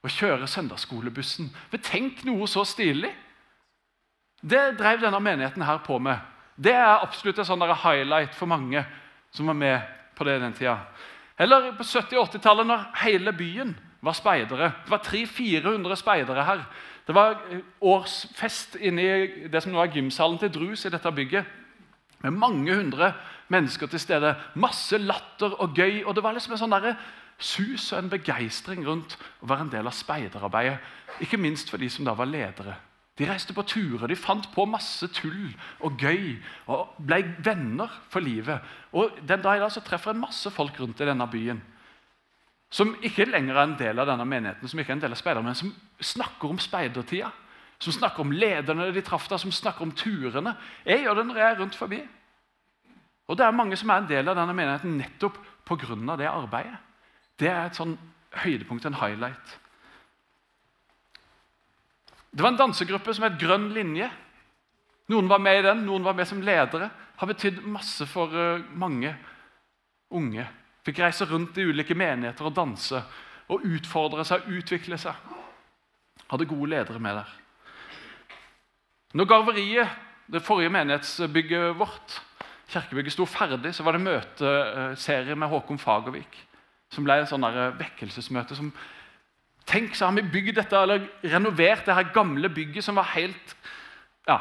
å 0.00 0.08
kjøre 0.08 0.48
søndagsskolebussen. 0.48 1.50
Men 1.72 1.84
tenk 1.84 2.22
noe 2.28 2.46
så 2.48 2.64
stilig! 2.68 3.10
Det 4.40 4.78
drev 4.78 5.02
denne 5.02 5.20
menigheten 5.20 5.66
her 5.66 5.82
på 5.84 5.98
med. 6.00 6.16
Det 6.56 6.72
er 6.72 7.02
absolutt 7.02 7.42
en 7.42 7.48
sånn 7.48 7.64
highlight 7.82 8.32
for 8.36 8.48
mange 8.48 8.84
som 9.34 9.50
var 9.50 9.58
med 9.58 9.82
på 10.16 10.24
det 10.24 10.38
den 10.40 10.54
tida. 10.56 10.78
Eller 11.40 11.72
på 11.76 11.84
70- 11.84 12.16
og 12.20 12.30
80-tallet, 12.30 12.68
når 12.68 12.86
hele 13.02 13.32
byen 13.36 13.74
var 14.02 14.16
speidere. 14.16 14.72
Det 14.84 14.90
var 14.90 15.02
300-400 15.04 15.94
speidere 15.96 16.44
her. 16.44 16.64
Det 17.06 17.14
var 17.14 17.40
eh, 17.50 17.64
årsfest 17.80 18.76
inne 18.80 19.02
i 19.02 19.48
det 19.52 19.62
som 19.62 19.72
nå 19.74 19.80
er 19.82 19.92
gymsalen 19.94 20.38
til 20.40 20.52
Drus 20.54 20.84
i 20.86 20.92
dette 20.92 21.12
bygget. 21.12 21.56
Med 22.22 22.36
mange 22.36 22.74
hundre 22.76 23.12
mennesker 23.48 23.86
til 23.90 24.00
stede. 24.00 24.34
Masse 24.54 24.98
latter 24.98 25.56
og 25.60 25.74
gøy. 25.76 26.02
og 26.04 26.14
Det 26.14 26.22
var 26.24 26.36
liksom 26.36 26.54
en 26.56 26.62
sånn 26.62 26.76
der 26.76 26.94
sus 27.40 27.92
og 27.92 28.02
en 28.02 28.12
begeistring 28.12 28.84
rundt 28.86 29.16
å 29.40 29.48
være 29.48 29.66
en 29.66 29.72
del 29.72 29.88
av 29.88 29.96
speiderarbeidet. 29.96 30.78
Ikke 31.24 31.40
minst 31.40 31.72
for 31.72 31.80
de 31.80 31.88
som 31.90 32.04
da 32.04 32.14
var 32.14 32.28
ledere. 32.28 32.76
De 33.18 33.26
reiste 33.28 33.52
på 33.52 33.64
turer, 33.68 34.06
de 34.08 34.16
fant 34.16 34.46
på 34.54 34.64
masse 34.68 35.04
tull 35.12 35.50
og 35.84 36.00
gøy 36.00 36.38
og 36.72 36.94
ble 37.04 37.18
venner 37.44 37.90
for 38.08 38.24
livet. 38.24 38.60
Og 38.92 39.18
Den 39.26 39.42
dag 39.42 39.56
i 39.56 39.60
dag 39.60 39.72
så 39.72 39.82
treffer 39.84 40.14
en 40.14 40.22
masse 40.22 40.50
folk 40.50 40.78
rundt 40.80 41.00
i 41.00 41.08
denne 41.08 41.26
byen 41.28 41.60
som 42.70 42.92
ikke 43.02 43.26
lenger 43.26 43.56
er 43.56 43.66
en 43.66 43.78
del 43.78 43.98
av 43.98 44.06
denne 44.06 44.24
menigheten, 44.28 44.70
som 44.70 44.78
ikke 44.78 44.92
er 44.94 44.98
en 44.98 45.02
del 45.02 45.14
av 45.16 45.18
speiderne, 45.18 45.50
men 45.50 45.58
som 45.58 45.72
snakker 46.00 46.52
om 46.52 46.58
speidertida. 46.62 47.32
Som 47.80 47.96
snakker 47.96 48.22
om 48.22 48.32
lederne 48.32 48.90
de 48.92 49.02
traff 49.02 49.26
der, 49.28 49.40
som 49.40 49.52
snakker 49.52 49.82
om 49.86 49.92
turene. 49.96 50.52
Jeg 50.84 51.02
gjør 51.02 51.16
det 51.18 51.24
når 51.26 51.40
jeg 51.40 51.48
er 51.48 51.58
rundt 51.62 51.78
forbi. 51.78 52.00
Og 53.26 53.38
det 53.38 53.46
er 53.46 53.56
mange 53.56 53.78
som 53.80 53.90
er 53.90 54.02
en 54.02 54.10
del 54.10 54.28
av 54.28 54.36
denne 54.36 54.54
menigheten 54.54 54.98
nettopp 55.00 55.38
pga. 55.66 56.16
det 56.16 56.28
arbeidet. 56.28 56.78
Det 57.38 57.48
er 57.48 57.66
et 57.66 57.78
sånn 57.78 57.96
høydepunkt, 58.44 58.84
en 58.84 59.00
highlight. 59.00 59.58
Det 62.30 62.42
var 62.42 62.52
en 62.52 62.60
dansegruppe 62.60 63.14
som 63.14 63.24
het 63.26 63.38
Grønn 63.40 63.70
linje. 63.74 64.10
Noen 65.10 65.28
var 65.28 65.40
med 65.42 65.58
i 65.58 65.62
den, 65.66 65.84
noen 65.86 66.04
var 66.04 66.14
med 66.14 66.28
som 66.28 66.42
ledere. 66.42 66.90
Har 67.16 67.26
betydd 67.26 67.64
masse 67.66 68.06
for 68.06 68.30
uh, 68.30 68.62
mange 68.78 69.16
unge. 70.10 70.46
Fikk 70.86 71.02
reise 71.02 71.26
rundt 71.28 71.58
i 71.60 71.66
ulike 71.68 71.94
menigheter 71.94 72.48
og 72.48 72.56
danse 72.56 73.02
og 73.50 73.64
utfordre 73.66 74.24
seg 74.24 74.46
utvikle 74.48 74.98
seg. 75.00 75.16
Hadde 76.30 76.48
gode 76.48 76.70
ledere 76.70 77.02
med 77.02 77.18
der. 77.20 77.32
Når 79.18 79.26
Garveriet, 79.26 79.96
det 80.30 80.44
forrige 80.46 80.70
menighetsbygget 80.70 81.74
vårt, 81.78 82.20
kirkebygget 82.70 83.16
sto 83.16 83.26
ferdig, 83.26 83.74
så 83.74 83.82
var 83.82 83.96
det 83.96 84.04
møteserie 84.04 85.34
med 85.34 85.50
Håkon 85.50 85.80
Fagervik 85.82 86.38
som 86.90 87.06
ble 87.06 87.20
en 87.20 87.28
sånn 87.30 87.46
vekkelsesmøte. 87.78 88.56
som 88.58 88.72
Tenk, 89.70 89.94
så 89.94 90.08
har 90.08 90.16
vi 90.16 90.26
bygd 90.26 90.56
dette, 90.58 90.76
eller 90.76 91.04
renovert 91.22 91.84
det 91.86 91.94
her 91.94 92.08
gamle 92.14 92.50
bygget 92.50 92.84
som 92.84 92.98
var 92.98 93.12
helt 93.14 93.54
ja, 94.26 94.40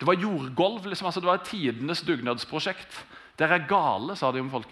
Det 0.00 0.06
var 0.08 0.16
jordgulv. 0.18 0.86
Liksom, 0.86 1.06
altså 1.06 1.20
det 1.20 1.28
var 1.28 1.44
tidenes 1.44 2.02
dugnadsprosjekt. 2.02 2.96
Dere 3.38 3.58
er 3.58 3.68
gale, 3.68 4.16
sa 4.16 4.32
de 4.32 4.40
om 4.40 4.50
folk. 4.50 4.68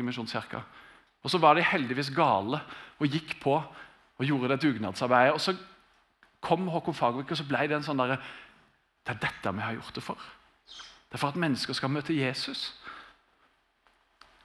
Og 1.23 1.31
så 1.31 1.38
var 1.38 1.55
de 1.55 1.64
heldigvis 1.67 2.11
gale 2.14 2.61
og 2.99 3.11
gikk 3.11 3.37
på 3.43 3.57
og 3.62 4.26
gjorde 4.26 4.52
det 4.52 4.62
dugnadsarbeidet. 4.62 5.35
Og 5.35 5.41
så 5.41 5.55
kom 6.43 6.69
Håkon 6.69 6.95
Fagervik, 6.95 7.31
og 7.31 7.38
så 7.38 7.47
ble 7.47 7.67
det 7.71 7.79
en 7.79 7.87
sånn 7.87 8.00
derre 8.00 8.21
Det 9.02 9.17
er 9.17 9.23
dette 9.25 9.50
vi 9.50 9.62
har 9.64 9.75
gjort 9.75 9.97
det 9.99 10.02
for. 10.07 10.19
Det 11.11 11.19
er 11.19 11.21
for 11.21 11.35
at 11.35 11.38
mennesker 11.43 11.75
skal 11.75 11.91
møte 11.91 12.14
Jesus. 12.14 12.71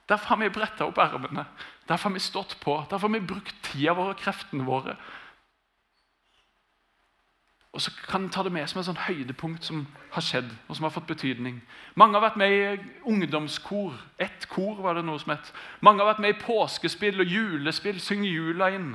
Derfor 0.08 0.32
har 0.32 0.40
vi 0.40 0.48
bretta 0.50 0.88
opp 0.88 0.98
ermene. 0.98 1.44
Derfor 1.86 2.08
har 2.08 2.16
vi 2.16 2.22
stått 2.24 2.56
på. 2.60 2.74
Derfor 2.90 3.06
har 3.06 3.14
vi 3.14 3.28
brukt 3.28 3.54
tida 3.62 3.94
vår 3.94 4.14
og 4.14 4.18
kreftene 4.18 4.66
våre. 4.66 4.96
Og 7.72 7.80
så 7.80 7.90
kan 8.08 8.22
en 8.22 8.30
ta 8.30 8.42
det 8.42 8.52
med 8.52 8.66
som 8.66 8.80
et 8.80 8.86
sånn 8.88 9.02
høydepunkt 9.04 9.66
som 9.68 9.82
har 10.14 10.24
skjedd, 10.24 10.48
og 10.68 10.76
som 10.76 10.86
har 10.88 10.92
fått 10.94 11.10
betydning. 11.10 11.60
Mange 12.00 12.16
har 12.16 12.24
vært 12.24 12.38
med 12.40 12.54
i 12.54 12.94
ungdomskor. 13.04 13.92
Ett 14.18 14.48
kor 14.48 14.80
var 14.82 14.96
det 14.96 15.04
noe 15.04 15.20
som 15.20 15.34
het. 15.34 15.52
Mange 15.84 16.00
har 16.00 16.14
vært 16.14 16.22
med 16.24 16.32
i 16.32 16.40
påskespill 16.40 17.20
og 17.20 17.28
julespill. 17.28 18.00
Syng 18.00 18.24
jula 18.24 18.70
inn. 18.72 18.94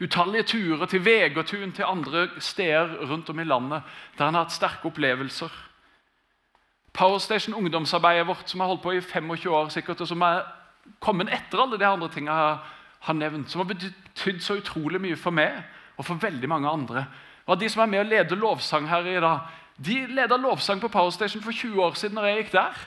Utallige 0.00 0.42
turer 0.42 0.86
til 0.86 1.04
Vegertun, 1.04 1.72
til 1.72 1.84
andre 1.84 2.28
steder 2.38 3.10
rundt 3.10 3.30
om 3.30 3.40
i 3.40 3.44
landet 3.44 3.82
der 4.18 4.28
en 4.28 4.34
har 4.34 4.46
hatt 4.46 4.54
sterke 4.54 4.86
opplevelser. 4.86 5.50
Powerstation, 6.92 7.54
ungdomsarbeidet 7.54 8.26
vårt, 8.26 8.50
som 8.50 8.60
har 8.60 8.68
holdt 8.68 8.82
på 8.82 8.92
i 8.92 9.00
25 9.00 9.50
år, 9.50 9.68
sikkert, 9.68 10.00
og 10.00 10.08
som 10.08 10.22
er 10.22 10.44
kommet 11.00 11.30
etter 11.32 11.60
alle 11.62 11.78
de 11.78 11.86
andre 11.86 12.08
tingene 12.08 12.36
jeg 12.36 12.58
har 13.00 13.14
nevnt, 13.14 13.50
som 13.50 13.60
har 13.62 13.74
betydd 13.74 14.40
så 14.42 14.56
utrolig 14.58 15.00
mye 15.00 15.16
for 15.16 15.34
meg 15.34 15.62
og 15.96 16.06
for 16.06 16.22
veldig 16.22 16.48
mange 16.48 16.70
andre. 16.70 17.04
Og 17.48 17.56
De 17.60 17.68
som 17.72 17.82
er 17.82 17.90
med 17.90 18.02
og 18.04 18.10
leder 18.10 18.36
lovsang 18.36 18.88
her 18.88 19.06
i 19.08 19.20
dag, 19.24 19.38
de 19.78 19.98
leda 20.06 20.36
lovsang 20.36 20.80
på 20.82 20.90
Power 20.92 21.10
Station 21.14 21.42
for 21.42 21.52
20 21.52 21.82
år 21.82 21.94
siden 21.96 22.18
når 22.18 22.26
jeg 22.26 22.42
gikk 22.42 22.52
der. 22.52 22.80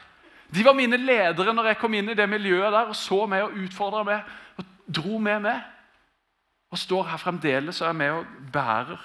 De 0.52 0.66
var 0.66 0.76
mine 0.76 1.00
ledere 1.00 1.54
når 1.56 1.72
jeg 1.72 1.80
kom 1.80 1.94
inn 1.96 2.12
i 2.12 2.18
det 2.18 2.28
miljøet 2.30 2.74
der 2.74 2.92
og 2.92 2.98
så 3.00 3.24
meg 3.32 3.46
og 3.46 3.56
utfordra 3.64 4.04
meg 4.04 4.60
og 4.60 4.68
dro 4.92 5.18
med 5.18 5.46
meg. 5.48 5.62
Og 6.72 6.80
står 6.80 7.08
her 7.10 7.20
fremdeles 7.20 7.82
og 7.82 7.88
er 7.90 7.98
med 7.98 8.20
og 8.20 8.26
bærer. 8.54 9.02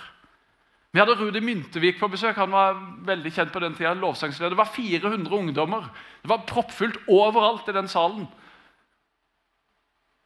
Vi 0.93 1.01
hadde 1.01 1.17
Rudi 1.19 1.41
Myntevik 1.41 1.99
på 2.01 2.09
besøk. 2.09 2.37
Han 2.37 2.55
var 2.55 2.79
veldig 3.07 3.33
kjent 3.33 3.53
på 3.53 3.61
den 3.61 3.75
tida. 3.75 3.93
lovsangsleder. 3.95 4.51
Det 4.55 4.59
var 4.59 4.73
400 4.75 5.35
ungdommer. 5.37 5.89
Det 6.23 6.29
var 6.31 6.47
proppfullt 6.47 6.99
overalt 7.09 7.69
i 7.69 7.73
den 7.77 7.89
salen. 7.89 8.27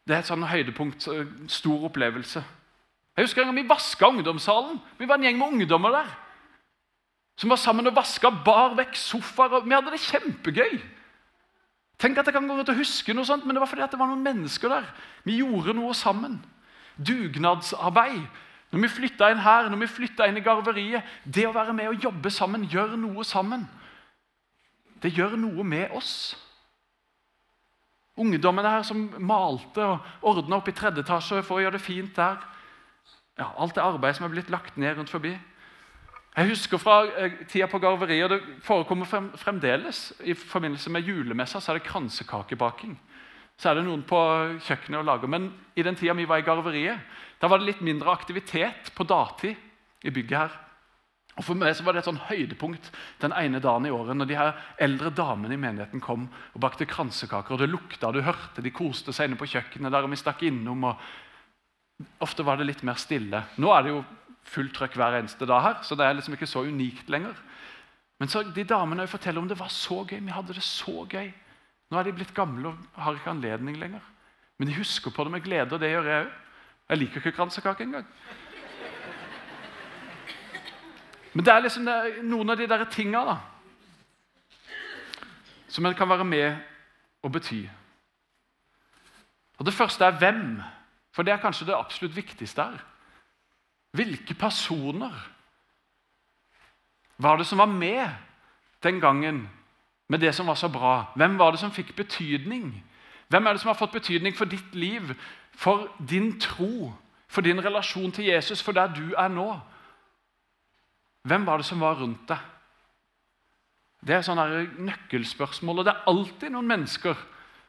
Det 0.07 0.15
er 0.15 0.23
et 0.23 0.31
sånn 0.31 0.47
høydepunkt, 0.47 1.09
stor 1.51 1.85
opplevelse. 1.91 2.43
Jeg 3.17 3.27
husker 3.27 3.43
en 3.43 3.51
gang 3.51 3.59
Vi 3.59 3.69
vaska 3.69 4.09
ungdomssalen. 4.09 4.81
Vi 4.99 5.09
var 5.09 5.19
en 5.19 5.27
gjeng 5.29 5.39
med 5.39 5.47
ungdommer 5.47 5.91
der. 5.91 6.11
Som 7.37 7.51
var 7.51 7.57
sammen 7.57 7.87
og 7.89 7.97
vaska, 7.97 8.31
bar 8.45 8.75
vekk 8.77 8.97
sofaer. 8.97 9.65
Vi 9.65 9.75
hadde 9.75 9.95
det 9.95 10.03
kjempegøy. 10.05 10.81
Tenk 12.01 12.19
at 12.19 12.29
jeg 12.29 12.35
kan 12.35 12.47
gå 12.49 12.57
rundt 12.57 12.69
og 12.73 12.79
huske 12.81 13.15
noe 13.17 13.29
sånt, 13.29 13.45
men 13.45 13.57
det 13.57 13.61
var 13.61 13.69
fordi 13.69 13.89
det 13.93 13.99
var 14.01 14.09
noen 14.09 14.25
mennesker 14.25 14.73
der. 14.73 14.87
Vi 15.25 15.39
gjorde 15.41 15.75
noe 15.77 15.95
sammen. 15.97 16.39
Dugnadsarbeid. 16.97 18.23
Når 18.71 18.85
vi 18.85 18.93
flytta 18.93 19.31
inn 19.33 19.43
her, 19.43 19.69
når 19.69 19.83
vi 19.83 19.89
flytta 19.91 20.29
inn 20.29 20.39
i 20.39 20.45
garveriet 20.45 21.03
Det 21.25 21.43
å 21.49 21.55
være 21.55 21.75
med 21.75 21.91
og 21.91 22.05
jobbe 22.05 22.31
sammen, 22.31 22.69
gjøre 22.71 22.97
noe 23.01 23.25
sammen, 23.27 23.65
det 25.03 25.11
gjør 25.17 25.35
noe 25.41 25.65
med 25.65 25.91
oss. 25.97 26.37
Ungdommene 28.21 28.71
her 28.77 28.85
som 28.85 29.09
malte 29.17 29.81
og 29.81 30.29
ordna 30.29 30.59
opp 30.61 30.69
i 30.69 30.77
tredje 30.77 31.03
etasje 31.03 31.41
for 31.41 31.57
å 31.57 31.65
gjøre 31.65 31.79
det 31.79 31.85
fint 31.85 32.13
der. 32.17 32.37
Ja, 33.39 33.53
alt 33.59 33.75
det 33.75 33.85
arbeidet 33.85 34.19
som 34.19 34.27
er 34.27 34.35
blitt 34.35 34.51
lagt 34.51 34.77
ned 34.77 34.97
rundt 34.99 35.13
forbi. 35.13 35.37
Jeg 36.37 36.49
husker 36.53 36.79
fra 36.79 37.03
eh, 37.19 37.39
tida 37.51 37.67
på 37.67 37.81
garveriet, 37.83 38.25
og 38.25 38.31
det 38.31 38.65
forekommer 38.65 39.09
fremdeles 39.39 40.13
i 40.23 40.35
forbindelse 40.35 40.91
med 40.91 41.07
julemessa, 41.07 41.61
så 41.61 41.73
er 41.73 41.81
det 41.81 41.89
kransekakebaking. 41.89 42.95
Så 43.61 43.71
er 43.71 43.77
det 43.77 43.85
noen 43.85 44.07
på 44.09 44.19
kjøkkenet 44.65 45.03
og 45.03 45.09
lager. 45.09 45.29
Men 45.29 45.51
i 45.77 45.85
den 45.85 45.99
tida 45.99 46.15
vi 46.17 46.29
var 46.29 46.41
i 46.41 46.47
garveriet, 46.47 47.03
da 47.41 47.49
var 47.51 47.61
det 47.61 47.73
litt 47.73 47.83
mindre 47.85 48.13
aktivitet 48.13 48.93
på 48.95 49.05
datid 49.05 49.59
i 50.07 50.13
bygget 50.15 50.39
her. 50.39 50.55
Og 51.39 51.45
For 51.47 51.57
meg 51.57 51.73
så 51.77 51.85
var 51.87 51.95
det 51.95 52.03
et 52.03 52.09
sånn 52.09 52.25
høydepunkt 52.29 52.91
den 53.23 53.33
ene 53.37 53.61
dagen 53.63 53.87
i 53.89 53.93
året 53.95 54.17
når 54.17 54.29
de 54.29 54.37
her 54.37 54.51
eldre 54.83 55.13
damene 55.15 55.57
i 55.57 55.61
menigheten 55.61 56.03
kom 56.05 56.27
og 56.29 56.63
bakte 56.63 56.89
kransekaker. 56.89 57.55
og 57.55 57.63
Det 57.63 57.71
lukta, 57.71 58.11
du 58.13 58.21
hørte 58.25 58.65
de 58.65 58.73
koste 58.75 59.15
seg 59.17 59.31
inne 59.31 59.41
på 59.41 59.49
kjøkkenet 59.49 59.93
der 59.93 60.05
og 60.05 60.13
vi 60.13 60.21
stakk 60.21 60.43
innom. 60.49 60.85
og 60.85 61.01
Ofte 62.21 62.45
var 62.47 62.57
det 62.57 62.69
litt 62.69 62.83
mer 62.87 62.99
stille. 63.01 63.43
Nå 63.61 63.71
er 63.75 63.85
det 63.85 63.93
jo 63.93 64.03
fullt 64.51 64.73
trøkk 64.77 64.97
hver 64.97 65.19
eneste 65.19 65.47
dag 65.49 65.63
her, 65.65 65.81
så 65.85 65.97
det 65.99 66.07
er 66.07 66.17
liksom 66.17 66.37
ikke 66.37 66.49
så 66.49 66.65
unikt 66.65 67.11
lenger. 67.13 67.37
Men 68.21 68.29
så 68.29 68.43
de 68.45 68.65
damene 68.65 69.09
forteller 69.09 69.41
om 69.41 69.49
det 69.49 69.59
var 69.59 69.73
så 69.73 70.03
gøy. 70.05 70.19
Vi 70.21 70.35
hadde 70.35 70.57
det 70.57 70.65
så 70.65 71.05
gøy. 71.09 71.31
Nå 71.91 71.99
er 71.99 72.07
de 72.07 72.15
blitt 72.15 72.35
gamle 72.37 72.73
og 72.73 73.01
har 73.01 73.17
ikke 73.17 73.33
anledning 73.33 73.79
lenger. 73.81 74.03
Men 74.59 74.69
de 74.69 74.77
husker 74.77 75.11
på 75.11 75.25
det 75.25 75.33
med 75.33 75.45
glede, 75.45 75.73
og 75.73 75.81
det 75.81 75.91
gjør 75.91 76.09
jeg 76.09 76.25
òg. 76.27 76.33
Jeg 76.91 76.99
liker 76.99 77.21
ikke 77.21 77.37
kransekake 77.37 77.85
engang. 77.87 78.07
Men 81.33 81.47
det 81.47 81.53
er 81.53 81.63
liksom 81.63 81.87
noen 82.27 82.51
av 82.51 82.59
de 82.59 82.67
der 82.67 82.85
tinga 82.91 83.21
da, 83.29 83.37
som 85.71 85.87
en 85.87 85.95
kan 85.95 86.11
være 86.11 86.27
med 86.27 86.57
og 87.23 87.33
bety. 87.33 87.63
Og 89.59 89.67
Det 89.67 89.75
første 89.75 90.05
er 90.05 90.19
hvem. 90.19 90.63
For 91.13 91.27
det 91.27 91.35
er 91.35 91.43
kanskje 91.43 91.67
det 91.67 91.77
absolutt 91.77 92.17
viktigste 92.17 92.63
her. 92.63 92.83
Hvilke 93.97 94.35
personer 94.39 95.15
var 97.19 97.37
det 97.37 97.47
som 97.47 97.59
var 97.59 97.67
med 97.67 98.09
den 98.83 99.01
gangen 99.01 99.49
med 100.09 100.21
det 100.21 100.35
som 100.35 100.47
var 100.47 100.55
så 100.55 100.69
bra? 100.69 101.13
Hvem 101.17 101.39
var 101.39 101.51
det 101.51 101.61
som 101.61 101.73
fikk 101.73 101.97
betydning? 101.97 102.73
Hvem 103.29 103.47
er 103.47 103.53
det 103.53 103.61
som 103.61 103.69
har 103.69 103.79
fått 103.79 103.93
betydning 103.93 104.35
for 104.37 104.45
ditt 104.45 104.75
liv, 104.75 105.15
for 105.55 105.89
din 106.09 106.33
tro, 106.41 106.93
for 107.29 107.41
din 107.47 107.65
relasjon 107.65 108.13
til 108.13 108.25
Jesus, 108.25 108.63
for 108.63 108.73
der 108.73 108.87
du 108.95 109.15
er 109.15 109.29
nå? 109.29 109.61
Hvem 111.23 111.47
var 111.47 111.57
det 111.57 111.67
som 111.67 111.81
var 111.81 112.01
rundt 112.01 112.29
deg? 112.29 112.39
Det 114.01 114.17
er 114.17 114.25
sånne 114.25 114.65
nøkkelspørsmål, 114.81 115.79
og 115.79 115.85
det 115.85 115.93
er 115.93 116.09
alltid 116.09 116.55
noen 116.55 116.71
mennesker 116.71 117.19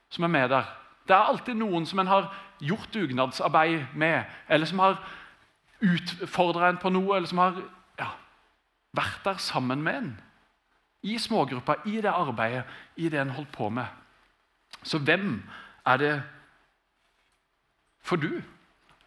som 0.09 0.23
er 0.23 0.31
med 0.31 0.49
der. 0.49 0.69
Det 1.11 1.17
er 1.17 1.27
alltid 1.27 1.57
noen 1.59 1.85
som 1.85 1.99
en 1.99 2.07
har 2.07 2.29
gjort 2.63 2.93
dugnadsarbeid 2.93 3.97
med, 3.99 4.23
eller 4.47 4.69
som 4.69 4.79
har 4.79 5.01
utfordra 5.83 6.69
en 6.69 6.79
på 6.79 6.91
noe, 6.93 7.17
eller 7.17 7.27
som 7.27 7.41
har 7.41 7.57
ja, 7.99 8.11
vært 8.95 9.25
der 9.25 9.41
sammen 9.43 9.83
med 9.83 9.97
en. 9.97 10.11
I 11.03 11.17
smågruppa, 11.19 11.81
i 11.89 11.97
det 11.99 12.13
arbeidet, 12.13 12.63
i 12.95 13.09
det 13.09 13.19
en 13.19 13.33
holdt 13.35 13.51
på 13.51 13.67
med. 13.73 13.89
Så 14.83 15.01
hvem 15.03 15.41
er 15.85 15.97
det 15.97 16.13
for 18.01 18.15
du 18.15 18.41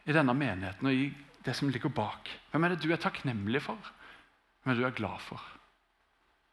i 0.05 0.13
denne 0.13 0.35
menigheten 0.35 0.87
og 0.87 0.95
i 0.95 1.09
det 1.47 1.57
som 1.57 1.71
ligger 1.73 1.89
bak? 1.89 2.29
Hvem 2.51 2.65
er 2.65 2.75
det 2.75 2.83
du 2.83 2.93
er 2.93 3.01
takknemlig 3.01 3.63
for? 3.63 3.79
Hvem 4.63 4.73
er 4.73 4.77
det 4.77 4.85
du 4.85 4.89
er 4.91 4.99
glad 4.99 5.25
for? 5.25 5.41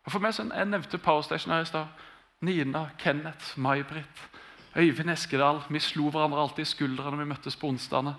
Og 0.06 0.12
for 0.12 0.20
meg, 0.24 0.34
så 0.34 0.48
Jeg 0.54 0.66
nevnte 0.66 0.98
Powerstation 0.98 1.54
her 1.54 1.62
i 1.62 1.66
stad. 1.66 1.86
Nina, 2.42 2.90
Kenneth, 2.98 3.60
May-Britt, 3.60 4.30
Øyvind 4.76 5.12
Eskedal. 5.12 5.62
Vi 5.70 5.80
slo 5.84 6.10
hverandre 6.10 6.40
alltid 6.40 6.64
i 6.64 6.70
skuldrene 6.70 7.12
når 7.12 7.24
vi 7.24 7.30
møttes 7.34 7.58
på 7.60 7.68
onsdagene. 7.68 8.16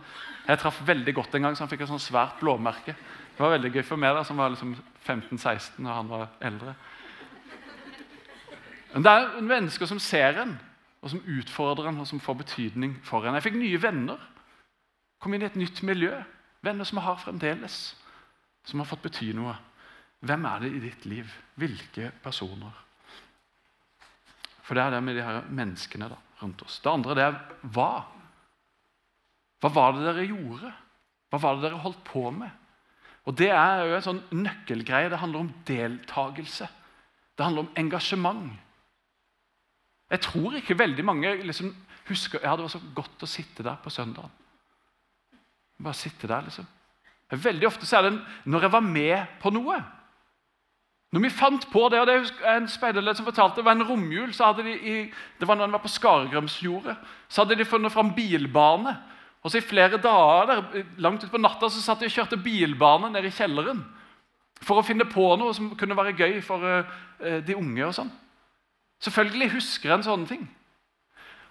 Jeg 0.48 0.58
traff 0.60 0.82
veldig 0.86 1.14
godt 1.14 1.34
en 1.34 1.46
gang, 1.46 1.56
så 1.56 1.64
han 1.64 1.70
fikk 1.70 1.84
et 1.86 1.92
sånt 1.92 2.04
svært 2.04 2.40
blåmerke. 2.40 2.96
Det 3.32 3.40
var 3.40 3.54
veldig 3.54 3.70
gøy 3.72 3.84
for 3.86 4.00
meg, 4.00 4.12
da, 4.16 4.24
som 4.28 4.40
var 4.40 4.52
liksom 4.52 4.74
15-16 5.06 5.80
og 5.86 5.94
han 5.94 6.10
var 6.10 6.26
eldre. 6.44 6.74
Men 8.92 9.02
Det 9.02 9.12
er 9.12 9.40
mennesker 9.40 9.88
som 9.88 9.98
ser 9.98 10.42
en, 10.42 10.58
og 11.00 11.10
som 11.10 11.24
utfordrer 11.24 11.88
en, 11.88 12.00
og 12.04 12.06
som 12.06 12.20
får 12.20 12.34
betydning 12.42 12.98
for 13.04 13.24
en. 13.24 13.34
Jeg 13.34 13.48
fikk 13.48 13.56
nye 13.56 13.80
venner. 13.82 14.20
Kom 15.22 15.34
inn 15.34 15.42
i 15.42 15.48
et 15.48 15.56
nytt 15.56 15.82
miljø. 15.82 16.12
Venner 16.62 16.84
som 16.84 17.00
har 17.02 17.16
fremdeles, 17.18 17.96
som 18.68 18.82
har 18.82 18.86
fått 18.90 19.02
bety 19.02 19.32
noe. 19.34 19.56
Hvem 20.22 20.44
er 20.46 20.60
det 20.62 20.70
i 20.70 20.82
ditt 20.84 21.06
liv? 21.08 21.32
Hvilke 21.58 22.12
personer? 22.22 22.76
For 24.62 24.78
det 24.78 24.84
er 24.84 24.94
det 24.94 25.02
med 25.02 25.16
de 25.18 25.24
her 25.26 25.40
menneskene 25.50 26.06
da, 26.12 26.18
rundt 26.42 26.64
oss. 26.66 26.80
Det 26.82 26.90
andre 26.92 27.16
det 27.18 27.24
er 27.26 27.38
hva. 27.74 27.92
Hva 29.62 29.70
var 29.72 29.94
det 29.94 30.08
dere 30.08 30.26
gjorde? 30.26 30.72
Hva 31.30 31.40
var 31.40 31.56
det 31.56 31.68
dere 31.68 31.80
holdt 31.84 32.02
på 32.06 32.26
med? 32.34 32.50
Og 33.22 33.36
Det 33.38 33.52
er 33.54 33.84
jo 33.86 33.94
en 33.96 34.04
sånn 34.04 34.22
nøkkelgreie. 34.34 35.10
Det 35.12 35.20
handler 35.22 35.44
om 35.44 35.52
deltakelse. 35.68 36.66
Det 37.38 37.46
handler 37.46 37.66
om 37.66 37.74
engasjement. 37.78 38.50
Jeg 40.12 40.20
tror 40.26 40.58
ikke 40.58 40.76
veldig 40.76 41.04
mange 41.06 41.30
liksom, 41.46 41.70
husker 42.08 42.42
ja, 42.42 42.56
det 42.56 42.66
var 42.66 42.72
så 42.74 42.82
godt 42.94 43.24
å 43.24 43.30
sitte 43.30 43.64
der 43.64 43.78
på 43.80 43.92
søndagen. 43.94 44.32
Bare 45.82 45.96
sitte 45.96 46.28
der, 46.28 46.44
liksom. 46.44 46.66
Veldig 47.32 47.66
ofte 47.66 47.88
så 47.88 47.98
er 47.98 48.10
det 48.10 48.16
når 48.44 48.66
jeg 48.66 48.74
var 48.74 48.84
med 48.84 49.38
på 49.40 49.50
noe. 49.54 49.78
Når 51.12 51.20
vi 51.20 51.30
fant 51.30 51.64
på 51.68 51.88
det, 51.92 52.00
og 52.00 52.06
det 52.08 52.14
er 52.40 52.56
en 52.56 52.68
speiderleder 52.68 53.18
som 53.18 53.26
fortalte, 53.28 53.60
det 53.60 53.66
var 53.66 53.76
en 53.76 53.84
romjul 53.84 54.30
så 54.32 54.48
hadde 54.48 54.64
de 54.64 54.72
i, 54.72 54.94
det 55.40 55.48
var 55.48 55.58
når 55.60 55.68
de 55.68 55.74
var 55.76 55.82
på 55.84 55.92
Skaregrømsjordet, 55.92 56.94
så 57.28 57.42
hadde 57.42 57.58
de 57.60 57.68
funnet 57.68 57.92
fram 57.92 58.14
bilbane. 58.16 58.94
Og 59.42 59.50
så 59.50 59.58
I 59.58 59.66
flere 59.66 59.98
dager 60.00 60.46
der, 60.48 60.84
langt 61.02 61.24
utpå 61.26 61.40
natta 61.40 61.68
så 61.68 61.82
satt 61.82 62.00
de 62.00 62.08
og 62.08 62.14
kjørte 62.14 62.38
bilbane 62.40 63.10
ned 63.12 63.26
i 63.28 63.34
kjelleren 63.34 63.82
for 64.62 64.78
å 64.78 64.86
finne 64.86 65.04
på 65.10 65.24
noe 65.36 65.52
som 65.56 65.72
kunne 65.76 65.96
være 65.98 66.14
gøy 66.16 66.38
for 66.46 66.62
uh, 66.64 67.38
de 67.44 67.56
unge. 67.58 67.86
og 67.86 67.96
sånn. 67.96 68.12
Selvfølgelig 69.02 69.50
husker 69.56 69.92
en 69.92 70.06
sånne 70.06 70.30
ting. 70.30 70.46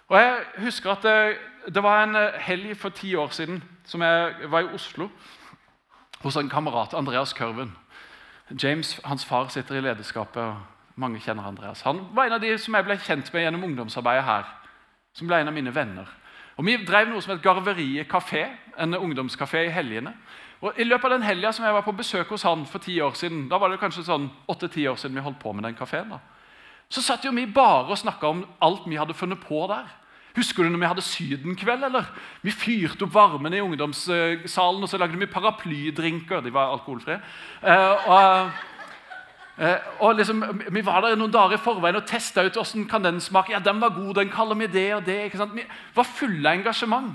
Og 0.08 0.16
jeg 0.18 0.64
husker 0.64 0.94
at 0.94 1.04
det, 1.04 1.36
det 1.74 1.82
var 1.84 2.02
en 2.02 2.16
eh, 2.18 2.40
helg 2.48 2.72
for 2.80 2.92
ti 2.96 3.12
år 3.16 3.30
siden 3.36 3.62
som 3.88 4.02
jeg 4.02 4.48
var 4.50 4.64
i 4.64 4.74
Oslo 4.74 5.08
hos 6.22 6.36
en 6.36 6.50
kamerat, 6.50 6.94
Andreas 6.94 7.32
Kørven. 7.36 7.72
James, 8.62 9.00
hans 9.04 9.24
far, 9.24 9.48
sitter 9.48 9.76
i 9.76 9.80
lederskapet. 9.80 10.42
og 10.42 10.56
Mange 10.94 11.20
kjenner 11.20 11.46
Andreas. 11.48 11.82
Han 11.82 12.06
var 12.12 12.24
en 12.26 12.32
av 12.32 12.40
de 12.40 12.58
som 12.58 12.74
jeg 12.74 12.84
ble 12.84 12.98
kjent 13.00 13.32
med 13.32 13.42
gjennom 13.42 13.64
ungdomsarbeidet 13.64 14.24
her. 14.24 14.50
Som 15.14 15.28
ble 15.28 15.40
en 15.40 15.48
av 15.48 15.54
mine 15.54 15.74
venner. 15.74 16.08
Og 16.56 16.66
Vi 16.66 16.76
drev 16.84 17.08
noe 17.08 17.22
som 17.22 17.32
het 17.32 17.42
Garveriet 17.42 18.08
kafé, 18.08 18.46
en 18.78 18.94
ungdomskafé 18.94 19.66
i 19.66 19.72
helgene. 19.72 20.12
Og 20.60 20.78
I 20.78 20.84
løpet 20.84 21.04
av 21.04 21.10
den 21.10 21.26
helga 21.26 21.52
som 21.52 21.64
jeg 21.64 21.74
var 21.74 21.82
på 21.82 21.96
besøk 21.96 22.28
hos 22.28 22.42
han 22.42 22.66
for 22.66 22.78
ti 22.78 23.00
år 23.00 23.16
siden, 23.18 23.48
da 23.48 23.58
var 23.58 23.72
det 23.72 23.80
kanskje 23.80 24.04
sånn 24.06 24.28
åtte-ti 24.48 24.86
år 24.86 24.96
siden 25.00 25.16
vi 25.16 25.24
holdt 25.24 25.40
på 25.42 25.52
med 25.52 25.64
den 25.64 25.74
kafeen, 25.74 26.12
så 26.88 27.02
satt 27.02 27.24
jo 27.24 27.32
vi 27.32 27.46
bare 27.46 27.90
og 27.90 27.98
snakka 27.98 28.28
om 28.28 28.44
alt 28.60 28.86
vi 28.86 29.00
hadde 29.00 29.16
funnet 29.16 29.40
på 29.40 29.66
der. 29.66 29.88
Husker 30.36 30.64
du 30.64 30.70
når 30.72 30.80
vi 30.80 30.88
hadde 30.88 31.04
Sydenkveld? 31.04 31.84
eller? 31.84 32.04
Vi 32.42 32.50
fyrte 32.50 33.04
opp 33.04 33.14
varmen 33.14 33.52
i 33.54 33.60
ungdomssalen, 33.60 34.82
og 34.82 34.88
så 34.88 34.98
lagde 34.98 35.18
vi 35.20 35.26
paraplydrinker. 35.28 36.40
De 36.40 36.52
var 36.52 36.72
alkoholfrie. 36.72 37.18
Eh, 37.62 38.08
og, 38.08 38.50
eh, 39.58 39.76
og 40.00 40.16
liksom, 40.16 40.44
Vi 40.70 40.84
var 40.86 41.00
der 41.00 41.16
noen 41.16 41.32
dager 41.32 41.58
i 41.58 41.60
forveien 41.60 42.00
og 42.00 42.06
testa 42.06 42.46
ut 42.46 42.56
hvordan 42.56 42.88
kan 42.88 43.04
den 43.04 43.20
smake. 43.20 43.52
Ja, 43.52 43.58
den 43.58 43.80
var 43.80 43.92
god, 43.92 44.14
den 44.14 44.30
kaller 44.30 44.54
vi 44.54 44.66
det 44.66 44.94
og 44.94 45.04
det. 45.06 45.24
ikke 45.24 45.38
sant? 45.38 45.54
Vi 45.54 45.64
var 45.94 46.04
fulle 46.04 46.48
av 46.48 46.58
engasjement. 46.58 47.14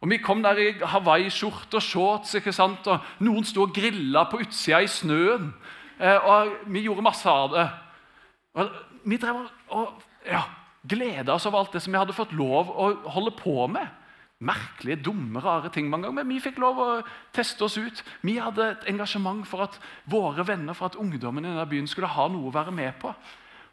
Og 0.00 0.10
Vi 0.10 0.18
kom 0.18 0.42
der 0.42 0.58
i 0.58 0.72
hawaiiskjorte 0.82 1.74
og 1.74 1.82
shorts, 1.82 2.34
ikke 2.34 2.52
sant? 2.52 2.86
og 2.86 2.98
noen 3.20 3.44
sto 3.44 3.62
og 3.62 3.74
grilla 3.74 4.24
på 4.30 4.38
utsida 4.42 4.82
i 4.82 4.86
snøen. 4.86 5.54
Eh, 6.00 6.26
og 6.26 6.48
Vi 6.66 6.80
gjorde 6.80 7.02
masse 7.02 7.28
av 7.28 7.50
det. 7.54 7.70
Og 8.54 8.70
vi 9.04 9.16
drev 9.16 9.46
og 9.70 10.02
ja, 10.26 10.42
gleda 10.86 11.34
oss 11.34 11.46
over 11.48 11.62
alt 11.62 11.72
det 11.74 11.82
som 11.82 11.94
vi 11.94 12.00
hadde 12.00 12.16
fått 12.16 12.34
lov 12.36 12.70
å 12.70 12.92
holde 13.14 13.34
på 13.38 13.66
med. 13.72 13.88
Merkelige, 14.38 15.02
dumme, 15.08 15.40
rare 15.42 15.70
ting 15.74 15.88
mange 15.90 16.06
ganger, 16.06 16.22
men 16.22 16.36
vi 16.36 16.42
fikk 16.44 16.60
lov 16.62 16.78
å 16.78 16.88
teste 17.34 17.64
oss 17.66 17.74
ut. 17.80 18.04
Vi 18.22 18.36
hadde 18.38 18.68
et 18.70 18.86
engasjement 18.92 19.42
for 19.48 19.64
at 19.66 19.78
våre 20.06 20.46
venner, 20.46 20.76
for 20.78 20.86
at 20.86 20.98
ungdommen 21.00 21.42
i 21.42 21.50
denne 21.50 21.66
byen 21.66 21.90
skulle 21.90 22.10
ha 22.12 22.28
noe 22.30 22.52
å 22.52 22.54
være 22.54 22.74
med 22.74 22.94
på. 23.02 23.10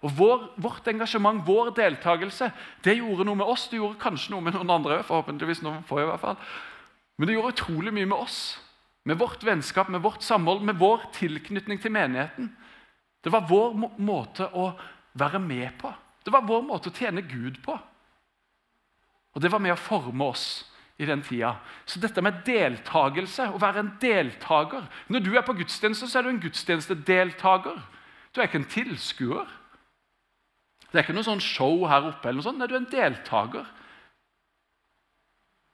Og 0.06 0.14
vår, 0.18 0.48
Vårt 0.62 0.88
engasjement, 0.90 1.44
vår 1.46 1.72
deltakelse, 1.78 2.50
det 2.84 2.98
gjorde 2.98 3.26
noe 3.26 3.38
med 3.40 3.50
oss. 3.50 3.68
Det 3.70 3.78
gjorde 3.78 4.02
kanskje 4.02 4.34
noe 4.34 4.46
med 4.46 4.58
noen 4.58 4.74
andre 4.74 5.00
forhåpentligvis 5.06 5.64
noen 5.66 5.86
få 5.86 6.02
i 6.02 6.08
hvert 6.10 6.22
fall. 6.22 6.38
Men 7.18 7.30
det 7.30 7.38
gjorde 7.38 7.54
utrolig 7.56 7.94
mye 7.94 8.10
med 8.10 8.18
oss. 8.18 8.40
Med 9.06 9.20
vårt 9.22 9.44
vennskap, 9.46 9.90
med 9.90 10.02
vårt 10.02 10.26
samhold, 10.26 10.64
med 10.66 10.82
vår 10.82 11.06
tilknytning 11.14 11.82
til 11.82 11.94
menigheten. 11.94 12.50
Det 13.22 13.34
var 13.34 13.46
vår 13.50 13.78
må 13.78 13.92
måte 14.02 14.50
å 14.54 14.72
være 15.18 15.40
med 15.42 15.78
på. 15.82 15.94
Det 16.26 16.34
var 16.34 16.48
vår 16.48 16.64
måte 16.66 16.90
å 16.90 16.96
tjene 16.96 17.22
Gud 17.22 17.62
på. 17.64 17.76
Og 19.36 19.44
det 19.44 19.52
var 19.52 19.62
med 19.62 19.76
å 19.76 19.80
forme 19.80 20.32
oss 20.32 20.64
i 20.98 21.06
den 21.06 21.22
tida. 21.22 21.58
Så 21.86 22.00
dette 22.00 22.24
med 22.24 22.42
deltakelse, 22.48 23.50
å 23.52 23.60
være 23.60 23.84
en 23.84 23.92
deltaker 24.02 24.88
Når 25.12 25.20
du 25.26 25.34
er 25.36 25.44
på 25.44 25.58
gudstjeneste, 25.58 26.08
så 26.08 26.20
er 26.20 26.24
du 26.24 26.30
en 26.30 26.42
gudstjenestedeltaker. 26.42 27.82
Du 28.32 28.40
er 28.40 28.48
ikke 28.48 28.64
en 28.64 28.72
tilskuer. 28.72 29.50
Det 30.92 31.02
er 31.02 31.04
ikke 31.04 31.18
noe 31.18 31.28
sånn 31.28 31.44
show 31.44 31.84
her 31.92 32.08
oppe. 32.08 32.30
eller 32.30 32.40
noe 32.40 32.48
sånt. 32.48 32.58
Nei, 32.60 32.68
du 32.68 32.78
er 32.78 32.84
en 32.84 32.92
deltaker. 32.92 33.68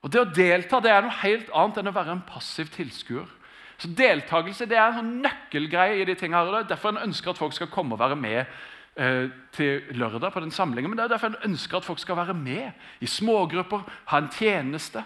Og 0.01 0.10
Det 0.10 0.20
å 0.20 0.34
delta 0.34 0.79
det 0.81 0.91
er 0.91 1.05
noe 1.05 1.22
helt 1.22 1.50
annet 1.53 1.77
enn 1.77 1.91
å 1.91 1.93
være 1.93 2.17
en 2.17 2.25
passiv 2.25 2.74
tilskuer. 2.74 3.29
Så 3.77 3.89
Deltakelse 3.98 4.65
det 4.70 4.77
er 4.77 4.98
en 4.98 5.22
nøkkelgreie 5.22 6.01
i 6.01 6.05
de 6.05 6.15
tingene 6.17 6.41
her. 6.41 6.65
Derfor 6.70 6.93
en 6.93 7.05
ønsker 7.08 7.31
at 7.31 7.38
folk 7.38 7.53
skal 7.53 7.70
komme 7.70 7.93
og 7.93 8.01
være 8.01 8.17
med 8.17 8.46
til 8.95 9.86
lørdag 9.95 10.33
på 10.33 10.41
den 10.43 10.51
samlingen. 10.51 10.91
Men 10.91 10.98
det 10.98 11.05
er 11.05 11.13
derfor 11.13 11.31
jeg 11.31 11.48
ønsker 11.48 11.77
at 11.77 11.86
folk 11.86 12.00
skal 12.00 12.17
være 12.19 12.33
med 12.33 12.71
i 13.00 13.07
smågrupper, 13.07 13.86
ha 14.12 14.17
en 14.17 14.31
tjeneste. 14.31 15.03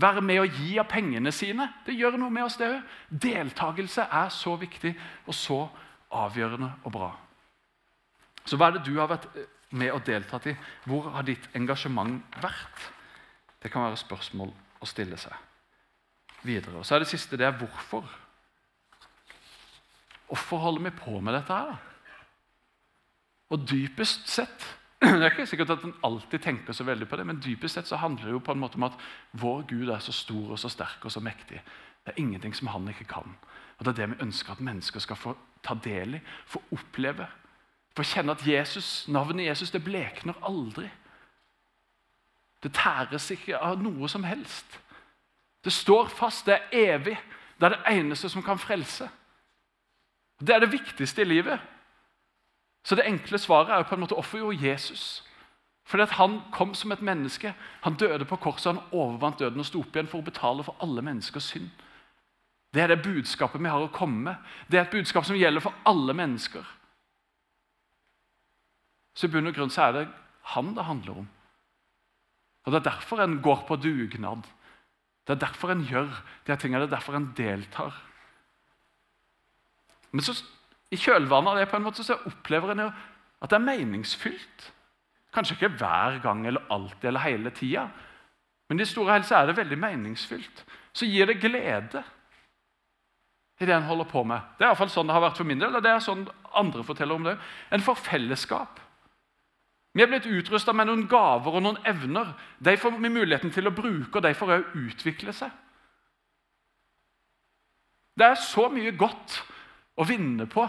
Være 0.00 0.22
med 0.24 0.40
og 0.40 0.54
gi 0.56 0.78
av 0.80 0.88
pengene 0.88 1.32
sine. 1.32 1.68
Det 1.86 1.94
gjør 1.98 2.16
noe 2.16 2.32
med 2.32 2.46
oss, 2.46 2.56
det 2.56 2.70
òg. 2.72 2.94
Deltakelse 3.10 4.06
er 4.08 4.32
så 4.32 4.54
viktig 4.56 4.94
og 5.26 5.36
så 5.36 5.58
avgjørende 6.22 6.70
og 6.84 6.94
bra. 6.94 7.10
Så 8.48 8.56
hva 8.56 8.70
er 8.70 8.78
det 8.78 8.86
du 8.88 8.96
har 8.96 9.10
vært 9.12 9.28
eh, 9.36 9.46
med 9.76 9.92
og 9.92 10.02
deltatt 10.06 10.48
i? 10.50 10.56
Hvor 10.88 11.12
har 11.12 11.28
ditt 11.28 11.44
engasjement 11.56 12.24
vært? 12.42 12.88
Det 13.62 13.70
kan 13.70 13.84
være 13.84 14.00
spørsmål 14.00 14.50
å 14.82 14.88
stille 14.88 15.20
seg 15.20 15.36
videre. 16.42 16.80
Og 16.80 16.88
så 16.88 16.96
er 16.96 17.04
det 17.04 17.12
siste 17.12 17.38
det 17.38 17.46
er 17.46 17.56
hvorfor. 17.60 18.08
Hvorfor 20.32 20.64
holder 20.64 20.88
vi 20.88 20.96
på 20.96 21.20
med 21.20 21.36
dette 21.36 21.52
her? 21.52 21.74
da? 21.76 21.91
Og 23.52 23.66
dypest 23.68 24.30
sett 24.32 24.64
det 25.02 25.18
er 25.18 25.32
ikke 25.32 25.46
sikkert 25.50 25.74
at 25.74 25.84
en 25.84 25.96
alltid 26.06 26.44
tenker 26.44 26.76
så 26.76 26.84
veldig 26.86 27.08
på 27.10 27.18
det, 27.18 27.26
men 27.26 27.40
dypest 27.42 27.74
sett 27.74 27.88
så 27.90 27.98
handler 27.98 28.28
det 28.28 28.36
jo 28.36 28.44
på 28.46 28.54
en 28.54 28.60
måte 28.62 28.78
om 28.78 28.86
at 28.86 28.98
vår 29.42 29.64
Gud 29.70 29.90
er 29.90 29.98
så 29.98 30.14
stor 30.14 30.54
og 30.54 30.60
så 30.62 30.70
sterk 30.70 31.04
og 31.04 31.12
så 31.12 31.20
mektig. 31.20 31.58
Det 32.02 32.12
er 32.12 32.20
ingenting 32.22 32.54
som 32.54 32.70
han 32.70 32.88
ikke 32.88 33.08
kan. 33.10 33.34
Og 33.78 33.84
Det 33.84 33.92
er 33.92 33.98
det 33.98 34.10
vi 34.10 34.22
ønsker 34.22 34.52
at 34.52 34.60
mennesker 34.60 35.02
skal 35.02 35.18
få 35.18 35.34
ta 35.62 35.74
del 35.74 36.14
i, 36.14 36.20
få 36.46 36.62
oppleve. 36.72 37.26
Få 37.96 38.02
kjenne 38.06 38.32
at 38.32 38.46
Jesus, 38.46 39.08
navnet 39.08 39.46
Jesus 39.46 39.70
det 39.70 39.84
blekner 39.84 40.38
aldri. 40.46 40.88
Det 42.62 42.72
tæres 42.74 43.30
ikke 43.34 43.58
av 43.58 43.82
noe 43.82 44.08
som 44.08 44.24
helst. 44.24 44.78
Det 45.64 45.72
står 45.72 46.08
fast, 46.08 46.46
det 46.46 46.54
er 46.54 46.94
evig. 46.94 47.18
Det 47.58 47.66
er 47.66 47.76
det 47.76 47.98
eneste 47.98 48.28
som 48.28 48.42
kan 48.42 48.58
frelse. 48.58 49.08
Det 50.40 50.54
er 50.54 50.62
det 50.62 50.72
viktigste 50.72 51.22
i 51.22 51.24
livet. 51.24 51.60
Så 52.84 52.94
det 52.98 53.06
enkle 53.06 53.38
svaret 53.38 53.70
er 53.70 53.82
jo 53.82 53.88
på 53.88 53.94
en 53.94 54.00
måte 54.00 54.14
hvorfor 54.18 54.38
gjorde 54.38 54.66
Jesus? 54.66 55.22
Fordi 55.84 56.02
at 56.02 56.10
Han 56.18 56.40
kom 56.52 56.74
som 56.74 56.92
et 56.92 57.02
menneske. 57.02 57.54
Han 57.82 57.94
døde 57.94 58.24
på 58.24 58.36
korset, 58.36 58.74
han 58.74 58.84
overvant 58.92 59.38
døden 59.38 59.60
og 59.60 59.66
sto 59.66 59.80
opp 59.80 59.96
igjen 59.96 60.08
for 60.08 60.22
å 60.22 60.26
betale 60.26 60.64
for 60.64 60.76
alle 60.80 61.02
menneskers 61.02 61.50
synd. 61.52 61.70
Det 62.74 62.82
er 62.82 62.88
det 62.88 63.02
budskapet 63.04 63.60
vi 63.60 63.68
har 63.68 63.82
å 63.82 63.92
komme 63.92 64.22
med. 64.30 64.36
Det 64.70 64.78
er 64.78 64.86
et 64.86 64.94
budskap 64.94 65.26
som 65.28 65.36
gjelder 65.36 65.60
for 65.60 65.74
alle 65.84 66.14
mennesker. 66.16 66.64
Så 69.14 69.28
i 69.28 69.32
bunn 69.32 69.50
og 69.50 69.54
grunn 69.54 69.70
så 69.70 69.88
er 69.88 69.92
det 69.92 70.06
han 70.54 70.72
det 70.74 70.86
handler 70.88 71.18
om. 71.22 71.28
Og 72.64 72.72
Det 72.72 72.78
er 72.80 72.90
derfor 72.90 73.20
en 73.20 73.42
går 73.42 73.66
på 73.68 73.76
dugnad. 73.76 74.46
Det 75.26 75.34
er 75.34 75.46
derfor 75.46 75.70
en 75.70 75.84
gjør 75.84 76.08
de 76.46 76.56
tingene. 76.56 76.86
Det 76.86 76.92
er 76.92 76.96
derfor 76.96 77.16
en 77.16 77.32
deltar. 77.36 77.92
Men 80.10 80.24
så 80.24 80.34
i 80.92 80.98
kjølvannet 81.00 81.54
av 81.54 81.58
det 81.60 81.68
på 81.70 81.78
en 81.78 81.86
måte 81.86 82.04
så 82.04 82.18
opplever 82.28 82.74
en 82.74 82.86
at 82.86 83.50
det 83.50 83.58
er 83.58 83.64
meningsfylt. 83.64 84.66
Kanskje 85.32 85.56
ikke 85.56 85.76
hver 85.80 86.18
gang 86.22 86.44
eller 86.46 86.66
alltid 86.70 87.08
eller 87.08 87.24
hele 87.24 87.52
tida, 87.56 87.86
men 88.68 88.80
i 88.80 88.88
store 88.88 89.16
helse 89.16 89.36
er 89.36 89.48
det 89.48 89.56
veldig 89.56 89.78
meningsfylt. 89.80 90.64
Så 90.92 91.08
gir 91.08 91.26
det 91.28 91.40
glede 91.40 92.02
i 93.60 93.66
det 93.66 93.74
en 93.74 93.88
holder 93.88 94.08
på 94.08 94.22
med. 94.24 94.40
Det 94.58 94.64
er 94.64 94.70
i 94.70 94.72
hvert 94.72 94.80
fall 94.80 94.92
sånn 94.92 95.08
det 95.08 95.16
har 95.16 95.24
vært 95.24 95.40
for 95.40 95.48
min 95.48 95.60
del, 95.60 95.74
og 95.76 95.84
det 95.84 95.90
er 95.92 96.04
sånn 96.04 96.24
andre 96.56 96.84
forteller 96.84 97.18
om 97.18 97.26
det. 97.26 97.36
En 97.72 97.84
får 97.84 98.00
fellesskap. 98.08 98.80
Vi 99.92 100.02
er 100.02 100.08
blitt 100.08 100.28
utrusta 100.28 100.72
med 100.72 100.88
noen 100.88 101.04
gaver 101.08 101.58
og 101.58 101.64
noen 101.64 101.80
evner. 101.88 102.32
De 102.64 102.74
får 102.80 102.96
vi 102.96 103.12
muligheten 103.12 103.52
til 103.52 103.68
å 103.68 103.74
bruke, 103.76 104.16
og 104.16 104.24
de 104.24 104.32
får 104.36 104.54
òg 104.56 104.76
utvikle 104.86 105.34
seg. 105.36 105.52
Det 108.16 108.28
er 108.28 108.40
så 108.40 108.68
mye 108.72 108.92
godt 108.96 109.38
å 109.96 110.06
vinne 110.08 110.46
på 110.50 110.64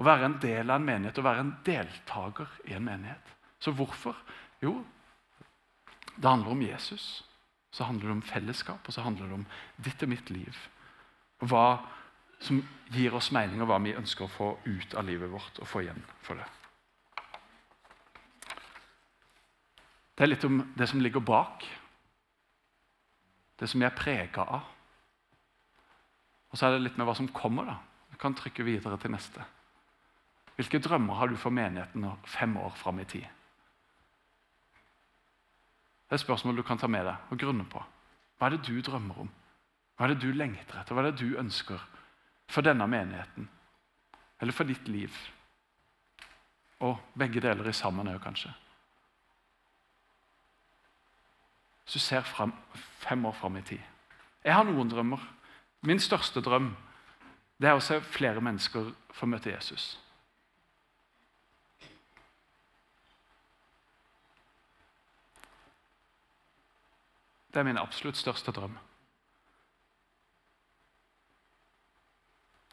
å 0.00 0.06
være 0.06 0.30
en 0.30 0.38
del 0.40 0.70
av 0.70 0.80
en 0.80 0.86
menighet, 0.86 1.18
å 1.20 1.26
være 1.26 1.44
en 1.44 1.56
deltaker 1.64 2.52
i 2.70 2.76
en 2.76 2.86
menighet. 2.86 3.34
Så 3.60 3.74
hvorfor? 3.76 4.16
Jo, 4.64 4.78
det 6.16 6.28
handler 6.28 6.54
om 6.54 6.62
Jesus. 6.64 7.08
Så 7.70 7.84
handler 7.84 8.08
det 8.08 8.16
om 8.16 8.22
fellesskap, 8.24 8.86
og 8.86 8.94
så 8.94 9.04
handler 9.04 9.28
det 9.28 9.36
om 9.36 9.44
ditt 9.84 10.02
og 10.02 10.10
mitt 10.10 10.30
liv. 10.32 10.56
Og 11.44 11.52
hva 11.52 11.66
som 12.40 12.62
gir 12.90 13.14
oss 13.14 13.28
mening, 13.36 13.60
og 13.60 13.68
hva 13.68 13.76
vi 13.84 13.92
ønsker 13.96 14.24
å 14.24 14.32
få 14.32 14.48
ut 14.64 14.96
av 14.96 15.04
livet 15.06 15.30
vårt 15.30 15.60
og 15.60 15.68
få 15.68 15.84
igjen 15.84 16.00
for 16.24 16.40
det. 16.40 16.48
Det 20.16 20.24
er 20.24 20.32
litt 20.32 20.48
om 20.48 20.58
det 20.76 20.88
som 20.88 21.00
ligger 21.00 21.20
bak. 21.24 21.68
Det 23.60 23.68
som 23.68 23.80
vi 23.80 23.88
er 23.88 23.96
prega 23.96 24.48
av. 24.48 24.64
Og 26.50 26.58
så 26.58 26.66
er 26.66 26.74
det 26.74 26.86
litt 26.88 26.98
med 26.98 27.08
hva 27.08 27.14
som 27.16 27.28
kommer. 27.36 27.68
da 27.68 27.78
kan 28.20 28.36
trykke 28.36 28.64
videre 28.64 28.98
til 29.00 29.12
neste. 29.14 29.44
Hvilke 30.56 30.78
drømmer 30.78 31.14
har 31.14 31.30
du 31.30 31.36
for 31.40 31.50
menigheten 31.50 32.04
fem 32.28 32.56
år 32.56 32.74
fram 32.76 33.00
i 33.00 33.04
tid? 33.04 33.24
Det 36.10 36.18
er 36.18 36.24
spørsmål 36.24 36.56
du 36.56 36.62
kan 36.66 36.78
ta 36.78 36.86
med 36.90 37.06
deg 37.06 37.30
og 37.30 37.38
grunne 37.38 37.64
på. 37.70 37.80
Hva 38.38 38.48
er 38.48 38.56
det 38.56 38.66
du 38.66 38.80
drømmer 38.82 39.22
om? 39.24 39.30
Hva 39.96 40.06
er 40.06 40.14
det 40.14 40.22
du 40.24 40.32
lengter 40.32 40.80
etter? 40.80 40.94
Hva 40.94 41.04
er 41.04 41.12
det 41.12 41.20
du 41.22 41.38
ønsker 41.38 41.80
for 42.50 42.66
denne 42.66 42.86
menigheten? 42.90 43.48
Eller 44.40 44.52
for 44.52 44.68
ditt 44.68 44.88
liv? 44.88 45.14
Og 46.80 46.98
begge 47.14 47.40
deler 47.40 47.68
i 47.68 47.76
sammen 47.76 48.08
òg, 48.08 48.18
kanskje. 48.24 48.52
Hvis 51.84 51.94
du 51.94 52.04
ser 52.04 52.26
frem, 52.26 52.52
fem 53.04 53.24
år 53.26 53.32
fram 53.34 53.56
i 53.56 53.62
tid 53.66 53.80
Jeg 54.44 54.54
har 54.54 54.64
noen 54.64 54.88
drømmer. 54.88 55.20
Min 55.82 56.00
største 56.00 56.40
drøm 56.40 56.74
det 57.60 57.68
er 57.68 57.76
å 57.76 57.82
se 57.84 57.98
flere 58.00 58.40
mennesker 58.40 58.92
få 59.12 59.26
møte 59.28 59.52
Jesus. 59.52 59.98
Det 67.50 67.60
er 67.60 67.66
min 67.66 67.80
absolutt 67.80 68.16
største 68.16 68.54
drøm. 68.54 68.78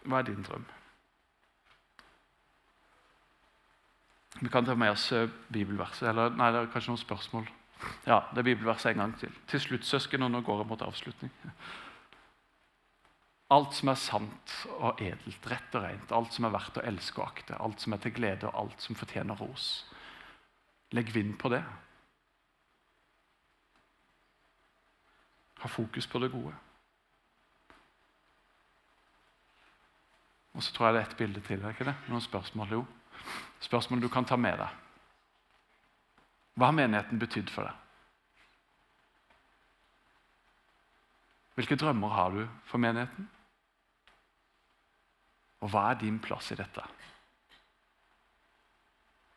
Hva 0.08 0.21
er 0.21 0.28
din 0.30 0.45
drøm? 0.45 0.65
Vi 4.39 4.50
kan 4.54 4.65
ta 4.65 4.76
med 4.78 4.93
oss 4.93 5.10
eh, 5.12 5.30
bibelverset. 5.50 6.12
Eller 6.12 6.30
nei, 6.38 6.52
det 6.54 6.62
er 6.62 6.71
kanskje 6.71 6.93
noen 6.93 7.02
spørsmål. 7.02 7.50
Ja, 8.06 8.21
det 8.32 8.43
er 8.43 8.47
bibelverset 8.52 8.91
en 8.91 9.02
gang 9.02 9.17
til. 9.19 9.34
Til 9.50 9.63
slutt, 9.63 9.86
søsken, 9.86 10.23
og 10.23 10.32
nå 10.32 10.43
går 10.45 10.62
jeg 10.62 10.69
mot 10.69 10.86
avslutning. 10.86 11.34
Alt 13.48 13.78
som 13.78 13.88
er 13.94 14.00
sant 14.00 14.54
og 14.76 15.00
edelt, 15.00 15.46
rett 15.48 15.76
og 15.80 15.86
rent, 15.86 16.12
alt 16.12 16.34
som 16.36 16.46
er 16.48 16.52
verdt 16.52 16.80
å 16.82 16.84
elske 16.90 17.22
og 17.22 17.30
akte, 17.30 17.56
alt 17.56 17.80
som 17.80 17.96
er 17.96 18.02
til 18.04 18.12
glede, 18.18 18.50
og 18.50 18.58
alt 18.60 18.84
som 18.84 18.98
fortjener 19.00 19.40
ros. 19.40 19.86
Legg 20.92 21.14
vind 21.16 21.38
på 21.40 21.52
det. 21.54 21.62
Ha 25.64 25.72
fokus 25.72 26.08
på 26.12 26.20
det 26.20 26.32
gode. 26.32 26.52
Og 30.58 30.64
så 30.64 30.74
tror 30.74 30.88
jeg 30.88 30.98
det 30.98 31.02
er 31.02 31.08
ett 31.08 31.18
bilde 31.18 31.42
til. 31.48 31.64
er 31.64 31.70
ikke 31.76 31.88
det? 31.88 31.96
Noen 32.10 32.22
spørsmål? 32.22 32.72
Jo. 32.72 32.84
Spørsmål 33.64 34.02
du 34.02 34.10
kan 34.10 34.26
ta 34.26 34.36
med 34.36 34.58
deg. 34.60 34.84
Hva 36.58 36.72
har 36.72 36.76
menigheten 36.76 37.20
betydd 37.22 37.52
for 37.54 37.70
deg? 37.70 37.84
Hvilke 41.56 41.76
drømmer 41.80 42.10
har 42.10 42.34
du 42.34 42.44
for 42.66 42.82
menigheten? 42.82 43.30
Og 45.63 45.72
hva 45.74 45.89
er 45.91 46.02
din 46.02 46.20
plass 46.22 46.52
i 46.54 46.58
dette? 46.60 46.84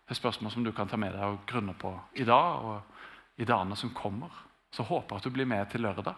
Det 0.05 0.17
er 0.17 0.19
spørsmål 0.19 0.53
som 0.53 0.65
du 0.67 0.73
kan 0.75 0.91
ta 0.91 0.99
med 0.99 1.15
deg 1.15 1.23
og 1.23 1.45
grunne 1.49 1.75
på 1.79 1.93
i 2.19 2.27
dag 2.27 2.65
og 2.67 3.41
i 3.41 3.47
dagene 3.47 3.77
som 3.79 3.93
kommer. 3.95 4.33
Så 4.75 4.85
håper 4.87 5.15
jeg 5.15 5.23
at 5.23 5.29
du 5.29 5.35
blir 5.35 5.49
med 5.49 5.71
til 5.71 5.85
lørdag. 5.87 6.17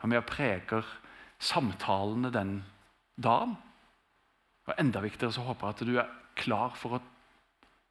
Og 0.00 0.12
vi 0.12 0.20
preger 0.24 0.86
samtalene 1.42 2.30
den 2.32 2.54
dagen. 3.20 3.56
Og 4.68 4.74
enda 4.78 5.02
viktigere 5.02 5.34
så 5.34 5.44
håper 5.44 5.66
jeg 5.66 5.76
at 5.76 5.86
du 5.88 5.98
er 5.98 6.14
klar 6.38 6.76
for 6.78 6.96
å 6.96 7.02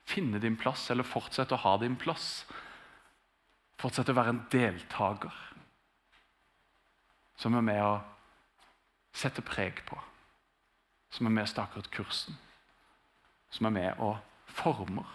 finne 0.09 0.41
din 0.41 0.57
plass, 0.57 0.87
eller 0.89 1.05
fortsette 1.05 1.53
å 1.53 1.63
ha 1.65 1.75
din 1.77 1.97
plass. 1.99 2.47
Fortsette 3.79 4.15
å 4.15 4.17
være 4.17 4.33
en 4.33 4.45
deltaker 4.51 5.35
som 7.39 7.55
er 7.55 7.63
med 7.63 7.83
å 7.83 7.99
sette 9.15 9.43
preg 9.45 9.83
på 9.87 9.99
som 11.09 11.25
er 11.25 11.33
med 11.33 11.47
og 11.47 11.51
staker 11.51 11.81
ut 11.81 11.91
kursen, 11.91 12.37
som 13.49 13.65
er 13.65 13.75
med 13.75 14.03
og 14.03 14.17
former. 14.45 15.07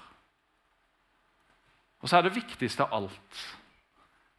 Og 2.00 2.08
så 2.08 2.18
er 2.18 2.26
det 2.26 2.34
viktigste 2.36 2.84
av 2.84 2.94
alt 2.98 3.44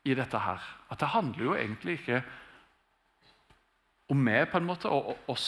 i 0.05 0.13
dette 0.13 0.39
her 0.39 0.61
at 0.93 0.99
det 1.01 1.13
handler 1.15 1.43
jo 1.43 1.55
egentlig 1.57 1.99
ikke 1.99 2.21
om 4.13 4.21
meg 4.21 4.51
på 4.51 4.59
en 4.61 4.67
måte, 4.67 4.89
og 4.89 5.15
oss, 5.31 5.47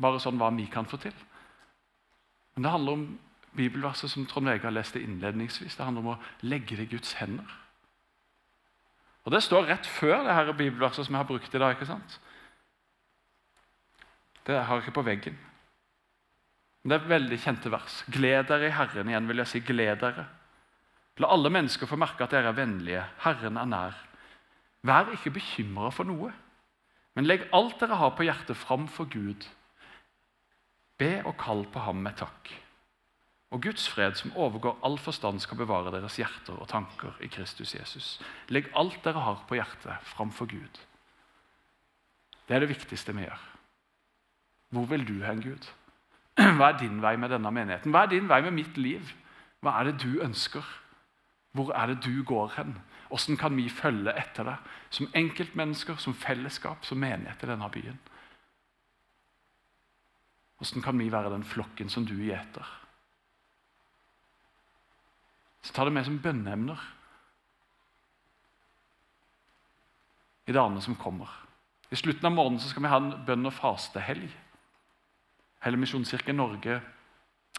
bare 0.00 0.20
sånn 0.22 0.38
hva 0.40 0.48
vi 0.56 0.64
kan 0.72 0.88
få 0.88 0.96
til. 1.00 1.12
Men 2.54 2.64
det 2.64 2.72
handler 2.72 2.96
om 2.96 3.04
bibelverset 3.56 4.10
som 4.12 4.24
Trond 4.28 4.48
Vegard 4.48 4.72
leste 4.72 5.02
innledningsvis. 5.02 5.76
Det 5.76 5.84
handler 5.84 6.04
om 6.04 6.14
å 6.14 6.48
legge 6.48 6.78
det 6.78 6.88
i 6.88 6.94
Guds 6.94 7.12
hender. 7.20 7.48
Og 9.26 9.32
Det 9.32 9.42
står 9.42 9.66
rett 9.66 9.86
før 9.86 10.22
det 10.24 10.34
her 10.34 10.52
bibelverset 10.52 11.06
som 11.06 11.14
jeg 11.14 11.18
har 11.18 11.28
brukt 11.28 11.54
i 11.54 11.58
dag. 11.58 11.74
ikke 11.74 11.86
sant? 11.86 12.20
Det 14.46 14.56
har 14.62 14.78
jeg 14.78 14.86
ikke 14.86 14.98
på 15.00 15.06
veggen. 15.06 15.38
Men 16.82 16.92
det 16.92 16.98
er 17.00 17.10
veldig 17.10 17.38
kjente 17.42 17.70
vers. 17.72 18.02
Gled 18.14 18.46
dere 18.46 18.68
i 18.68 18.74
Herren. 18.74 19.08
Igjen 19.10 19.26
vil 19.26 19.42
jeg 19.42 19.50
si 19.50 19.62
gled 19.66 20.02
dere. 20.04 20.26
La 21.18 21.30
alle 21.34 21.50
mennesker 21.50 21.88
få 21.88 21.98
merke 21.98 22.26
at 22.26 22.34
dere 22.34 22.52
er 22.52 22.58
vennlige. 22.58 23.02
Herren 23.24 23.58
er 23.58 23.70
nær. 23.70 23.96
Vær 24.86 25.10
ikke 25.16 25.32
bekymra 25.34 25.90
for 25.90 26.06
noe, 26.06 26.30
men 27.16 27.26
legg 27.26 27.46
alt 27.56 27.80
dere 27.80 27.98
har 27.98 28.12
på 28.14 28.26
hjertet, 28.28 28.58
fram 28.60 28.84
for 28.92 29.08
Gud. 29.10 29.48
Be 31.00 31.16
og 31.24 31.34
kall 31.40 31.64
på 31.72 31.82
ham 31.82 32.04
med 32.04 32.18
takk. 32.20 32.52
Og 33.50 33.62
Guds 33.64 33.88
fred, 33.88 34.14
som 34.18 34.34
overgår 34.36 34.78
all 34.84 34.98
forstand, 35.00 35.40
skal 35.40 35.58
bevare 35.58 35.90
deres 35.94 36.18
hjerter 36.20 36.58
og 36.60 36.68
tanker 36.70 37.18
i 37.24 37.30
Kristus 37.32 37.74
Jesus. 37.74 38.16
Legg 38.52 38.68
alt 38.76 39.00
dere 39.02 39.24
har 39.24 39.42
på 39.48 39.58
hjertet, 39.58 39.96
framfor 40.12 40.50
Gud. 40.50 40.80
Det 42.46 42.54
er 42.54 42.62
det 42.62 42.74
viktigste 42.74 43.14
vi 43.16 43.26
gjør. 43.26 43.44
Hvor 44.68 44.84
vil 44.90 45.06
du 45.08 45.20
hen, 45.24 45.42
Gud? 45.42 45.68
Hva 46.58 46.72
er 46.72 46.80
din 46.80 47.00
vei 47.02 47.16
med 47.16 47.32
denne 47.32 47.50
menigheten? 47.50 47.94
Hva 47.94 48.04
er 48.04 48.12
din 48.12 48.28
vei 48.28 48.42
med 48.44 48.56
mitt 48.58 48.76
liv? 48.76 49.12
Hva 49.64 49.78
er 49.80 49.90
det 49.90 50.00
du 50.02 50.20
ønsker? 50.22 50.64
Hvor 51.56 51.72
er 51.72 51.92
det 51.92 52.02
du 52.04 52.24
går 52.24 52.52
hen? 52.56 52.74
Hvordan 53.08 53.38
kan 53.40 53.56
vi 53.56 53.68
følge 53.70 54.12
etter 54.18 54.44
deg 54.44 54.72
som 54.90 55.08
enkeltmennesker, 55.14 55.96
som 56.02 56.14
fellesskap, 56.14 56.84
som 56.84 56.98
menighet 57.00 57.42
i 57.42 57.50
denne 57.50 57.70
byen? 57.72 58.00
Hvordan 60.58 60.82
kan 60.82 60.98
vi 60.98 61.12
være 61.12 61.32
den 61.32 61.44
flokken 61.44 61.88
som 61.92 62.06
du 62.06 62.16
gjeter? 62.18 62.66
Så 65.62 65.72
ta 65.74 65.84
det 65.84 65.92
med 65.92 66.04
som 66.06 66.18
bønneemner 66.22 66.82
i 70.46 70.54
dagene 70.54 70.82
som 70.82 70.96
kommer. 70.98 71.30
I 71.90 71.98
slutten 71.98 72.26
av 72.26 72.34
måneden 72.34 72.62
skal 72.62 72.82
vi 72.82 72.90
ha 72.90 72.98
en 73.02 73.12
bønn- 73.26 73.48
og 73.48 73.54
fastehelg. 73.54 74.30
Hele 75.66 75.80
Misjonskirken 75.82 76.36
Norge 76.36 76.80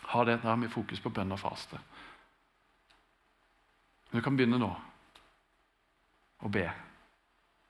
har 0.01 0.25
det. 0.25 0.39
Der 0.43 0.55
med 0.55 0.71
fokus 0.71 0.99
på 1.03 1.09
bønn 1.11 1.31
og 1.35 1.39
faste. 1.39 1.79
Du 4.13 4.21
kan 4.23 4.37
begynne 4.37 4.59
nå 4.61 4.69
å 6.39 6.51
be. 6.51 6.63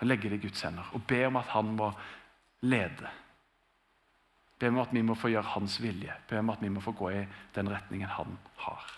Legge 0.05 0.29
det 0.29 0.37
i 0.37 0.43
Guds 0.43 0.61
hender. 0.61 0.91
Og 0.93 1.01
be 1.09 1.23
om 1.25 1.39
at 1.41 1.49
han 1.55 1.71
må 1.79 1.89
lede. 2.61 3.09
Be 4.59 4.69
om 4.69 4.77
at 4.83 4.93
vi 4.93 5.01
må 5.01 5.15
få 5.17 5.31
gjøre 5.33 5.55
hans 5.55 5.79
vilje. 5.81 6.13
Be 6.29 6.37
om 6.37 6.53
at 6.53 6.61
vi 6.61 6.69
må 6.69 6.85
få 6.85 6.93
gå 6.93 7.09
i 7.17 7.25
den 7.57 7.73
retningen 7.73 8.13
han 8.13 8.37
har. 8.61 8.93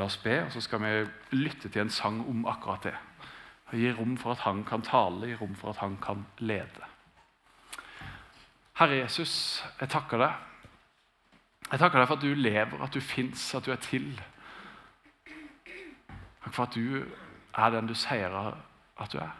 La 0.00 0.08
oss 0.08 0.16
be, 0.24 0.40
og 0.46 0.52
så 0.56 0.64
skal 0.64 0.80
vi 0.80 0.96
lytte 1.36 1.68
til 1.68 1.84
en 1.84 1.92
sang 1.92 2.24
om 2.24 2.48
akkurat 2.48 2.88
det. 2.88 2.96
Og 3.68 3.74
gir 3.76 3.96
rom 3.98 4.16
for 4.16 4.32
at 4.32 4.44
han 4.46 4.62
kan 4.64 4.82
tale, 4.82 5.28
gir 5.28 5.40
rom 5.40 5.56
for 5.56 5.70
at 5.70 5.82
han 5.82 5.98
kan 6.02 6.24
lede. 6.38 6.86
Herre 8.78 9.00
Jesus, 9.02 9.64
jeg 9.80 9.90
takker 9.90 10.22
deg. 10.22 10.34
Jeg 11.70 11.80
takker 11.82 12.00
deg 12.00 12.08
for 12.08 12.16
at 12.16 12.22
du 12.24 12.34
lever, 12.34 12.82
at 12.82 12.94
du 12.94 13.00
fins, 13.00 13.54
at 13.54 13.66
du 13.66 13.72
er 13.74 13.82
til. 13.82 14.12
Takk 16.44 16.54
for 16.54 16.64
at 16.64 16.76
du 16.78 17.02
er 17.58 17.74
den 17.74 17.90
du 17.90 17.94
sier 17.98 18.32
at 18.32 19.12
du 19.12 19.18
er. 19.18 19.34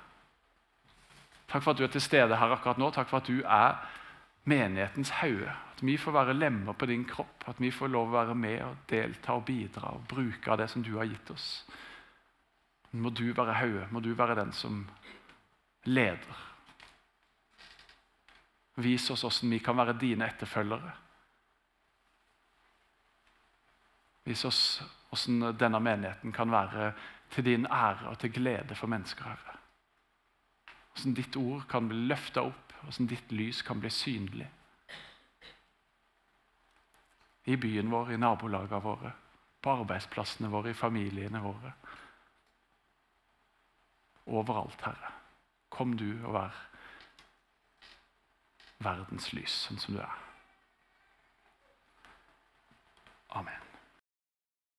Takk 1.49 1.63
for 1.63 1.73
at 1.73 1.79
du 1.79 1.87
er 1.87 1.93
til 1.95 2.05
stede 2.05 2.37
her 2.37 2.53
akkurat 2.53 2.79
nå. 2.79 2.91
Takk 2.93 3.09
for 3.09 3.23
at 3.23 3.31
du 3.31 3.41
er 3.41 3.79
menighetens 4.45 5.11
hode. 5.23 5.49
At 5.49 5.81
vi 5.87 5.97
får 5.97 6.13
være 6.13 6.35
lemmer 6.37 6.77
på 6.77 6.87
din 6.87 7.07
kropp. 7.09 7.47
At 7.49 7.61
vi 7.63 7.71
får 7.71 7.89
lov 7.95 8.11
å 8.11 8.19
være 8.19 8.35
med 8.35 8.61
og 8.67 8.83
delta 8.91 9.39
og 9.39 9.47
bidra 9.49 9.95
og 9.95 10.05
bruke 10.11 10.51
av 10.51 10.59
det 10.61 10.69
som 10.69 10.85
du 10.85 10.97
har 10.99 11.09
gitt 11.09 11.31
oss. 11.33 11.49
Må 12.91 13.11
du 13.11 13.33
være 13.37 13.55
hodet, 13.55 13.91
må 13.93 14.01
du 14.01 14.15
være 14.17 14.39
den 14.39 14.53
som 14.53 14.87
leder. 15.85 16.45
Vis 18.79 19.11
oss 19.11 19.27
hvordan 19.27 19.53
vi 19.53 19.59
kan 19.59 19.77
være 19.77 19.99
dine 20.01 20.29
etterfølgere. 20.29 20.93
Vis 24.25 24.45
oss 24.45 24.63
hvordan 25.09 25.59
denne 25.59 25.81
menigheten 25.81 26.33
kan 26.33 26.51
være 26.53 26.93
til 27.31 27.45
din 27.45 27.67
ære 27.67 28.09
og 28.09 28.19
til 28.19 28.33
glede 28.33 28.75
for 28.75 28.87
mennesker. 28.87 29.25
Herre. 29.25 29.59
Hvordan 30.95 31.15
ditt 31.15 31.37
ord 31.37 31.67
kan 31.69 31.89
bli 31.89 32.07
løfta 32.09 32.47
opp, 32.49 32.73
hvordan 32.83 33.07
ditt 33.07 33.33
lys 33.33 33.63
kan 33.63 33.81
bli 33.81 33.91
synlig. 33.91 34.49
I 37.45 37.57
byen 37.57 37.91
vår, 37.91 38.11
i 38.13 38.17
nabolagene 38.21 38.81
våre, 38.85 39.13
på 39.63 39.71
arbeidsplassene 39.71 40.49
våre, 40.53 40.71
i 40.71 40.77
familiene 40.77 41.41
våre 41.41 41.73
overalt, 44.29 44.81
Herre. 44.85 45.13
Kom 45.75 45.97
du 45.99 46.11
og 46.27 46.35
vær 46.37 46.57
verdens 48.85 49.33
lys, 49.35 49.55
sånn 49.67 49.81
som 49.83 49.97
du 49.97 50.03
er. 50.05 50.19
Amen. 53.39 53.68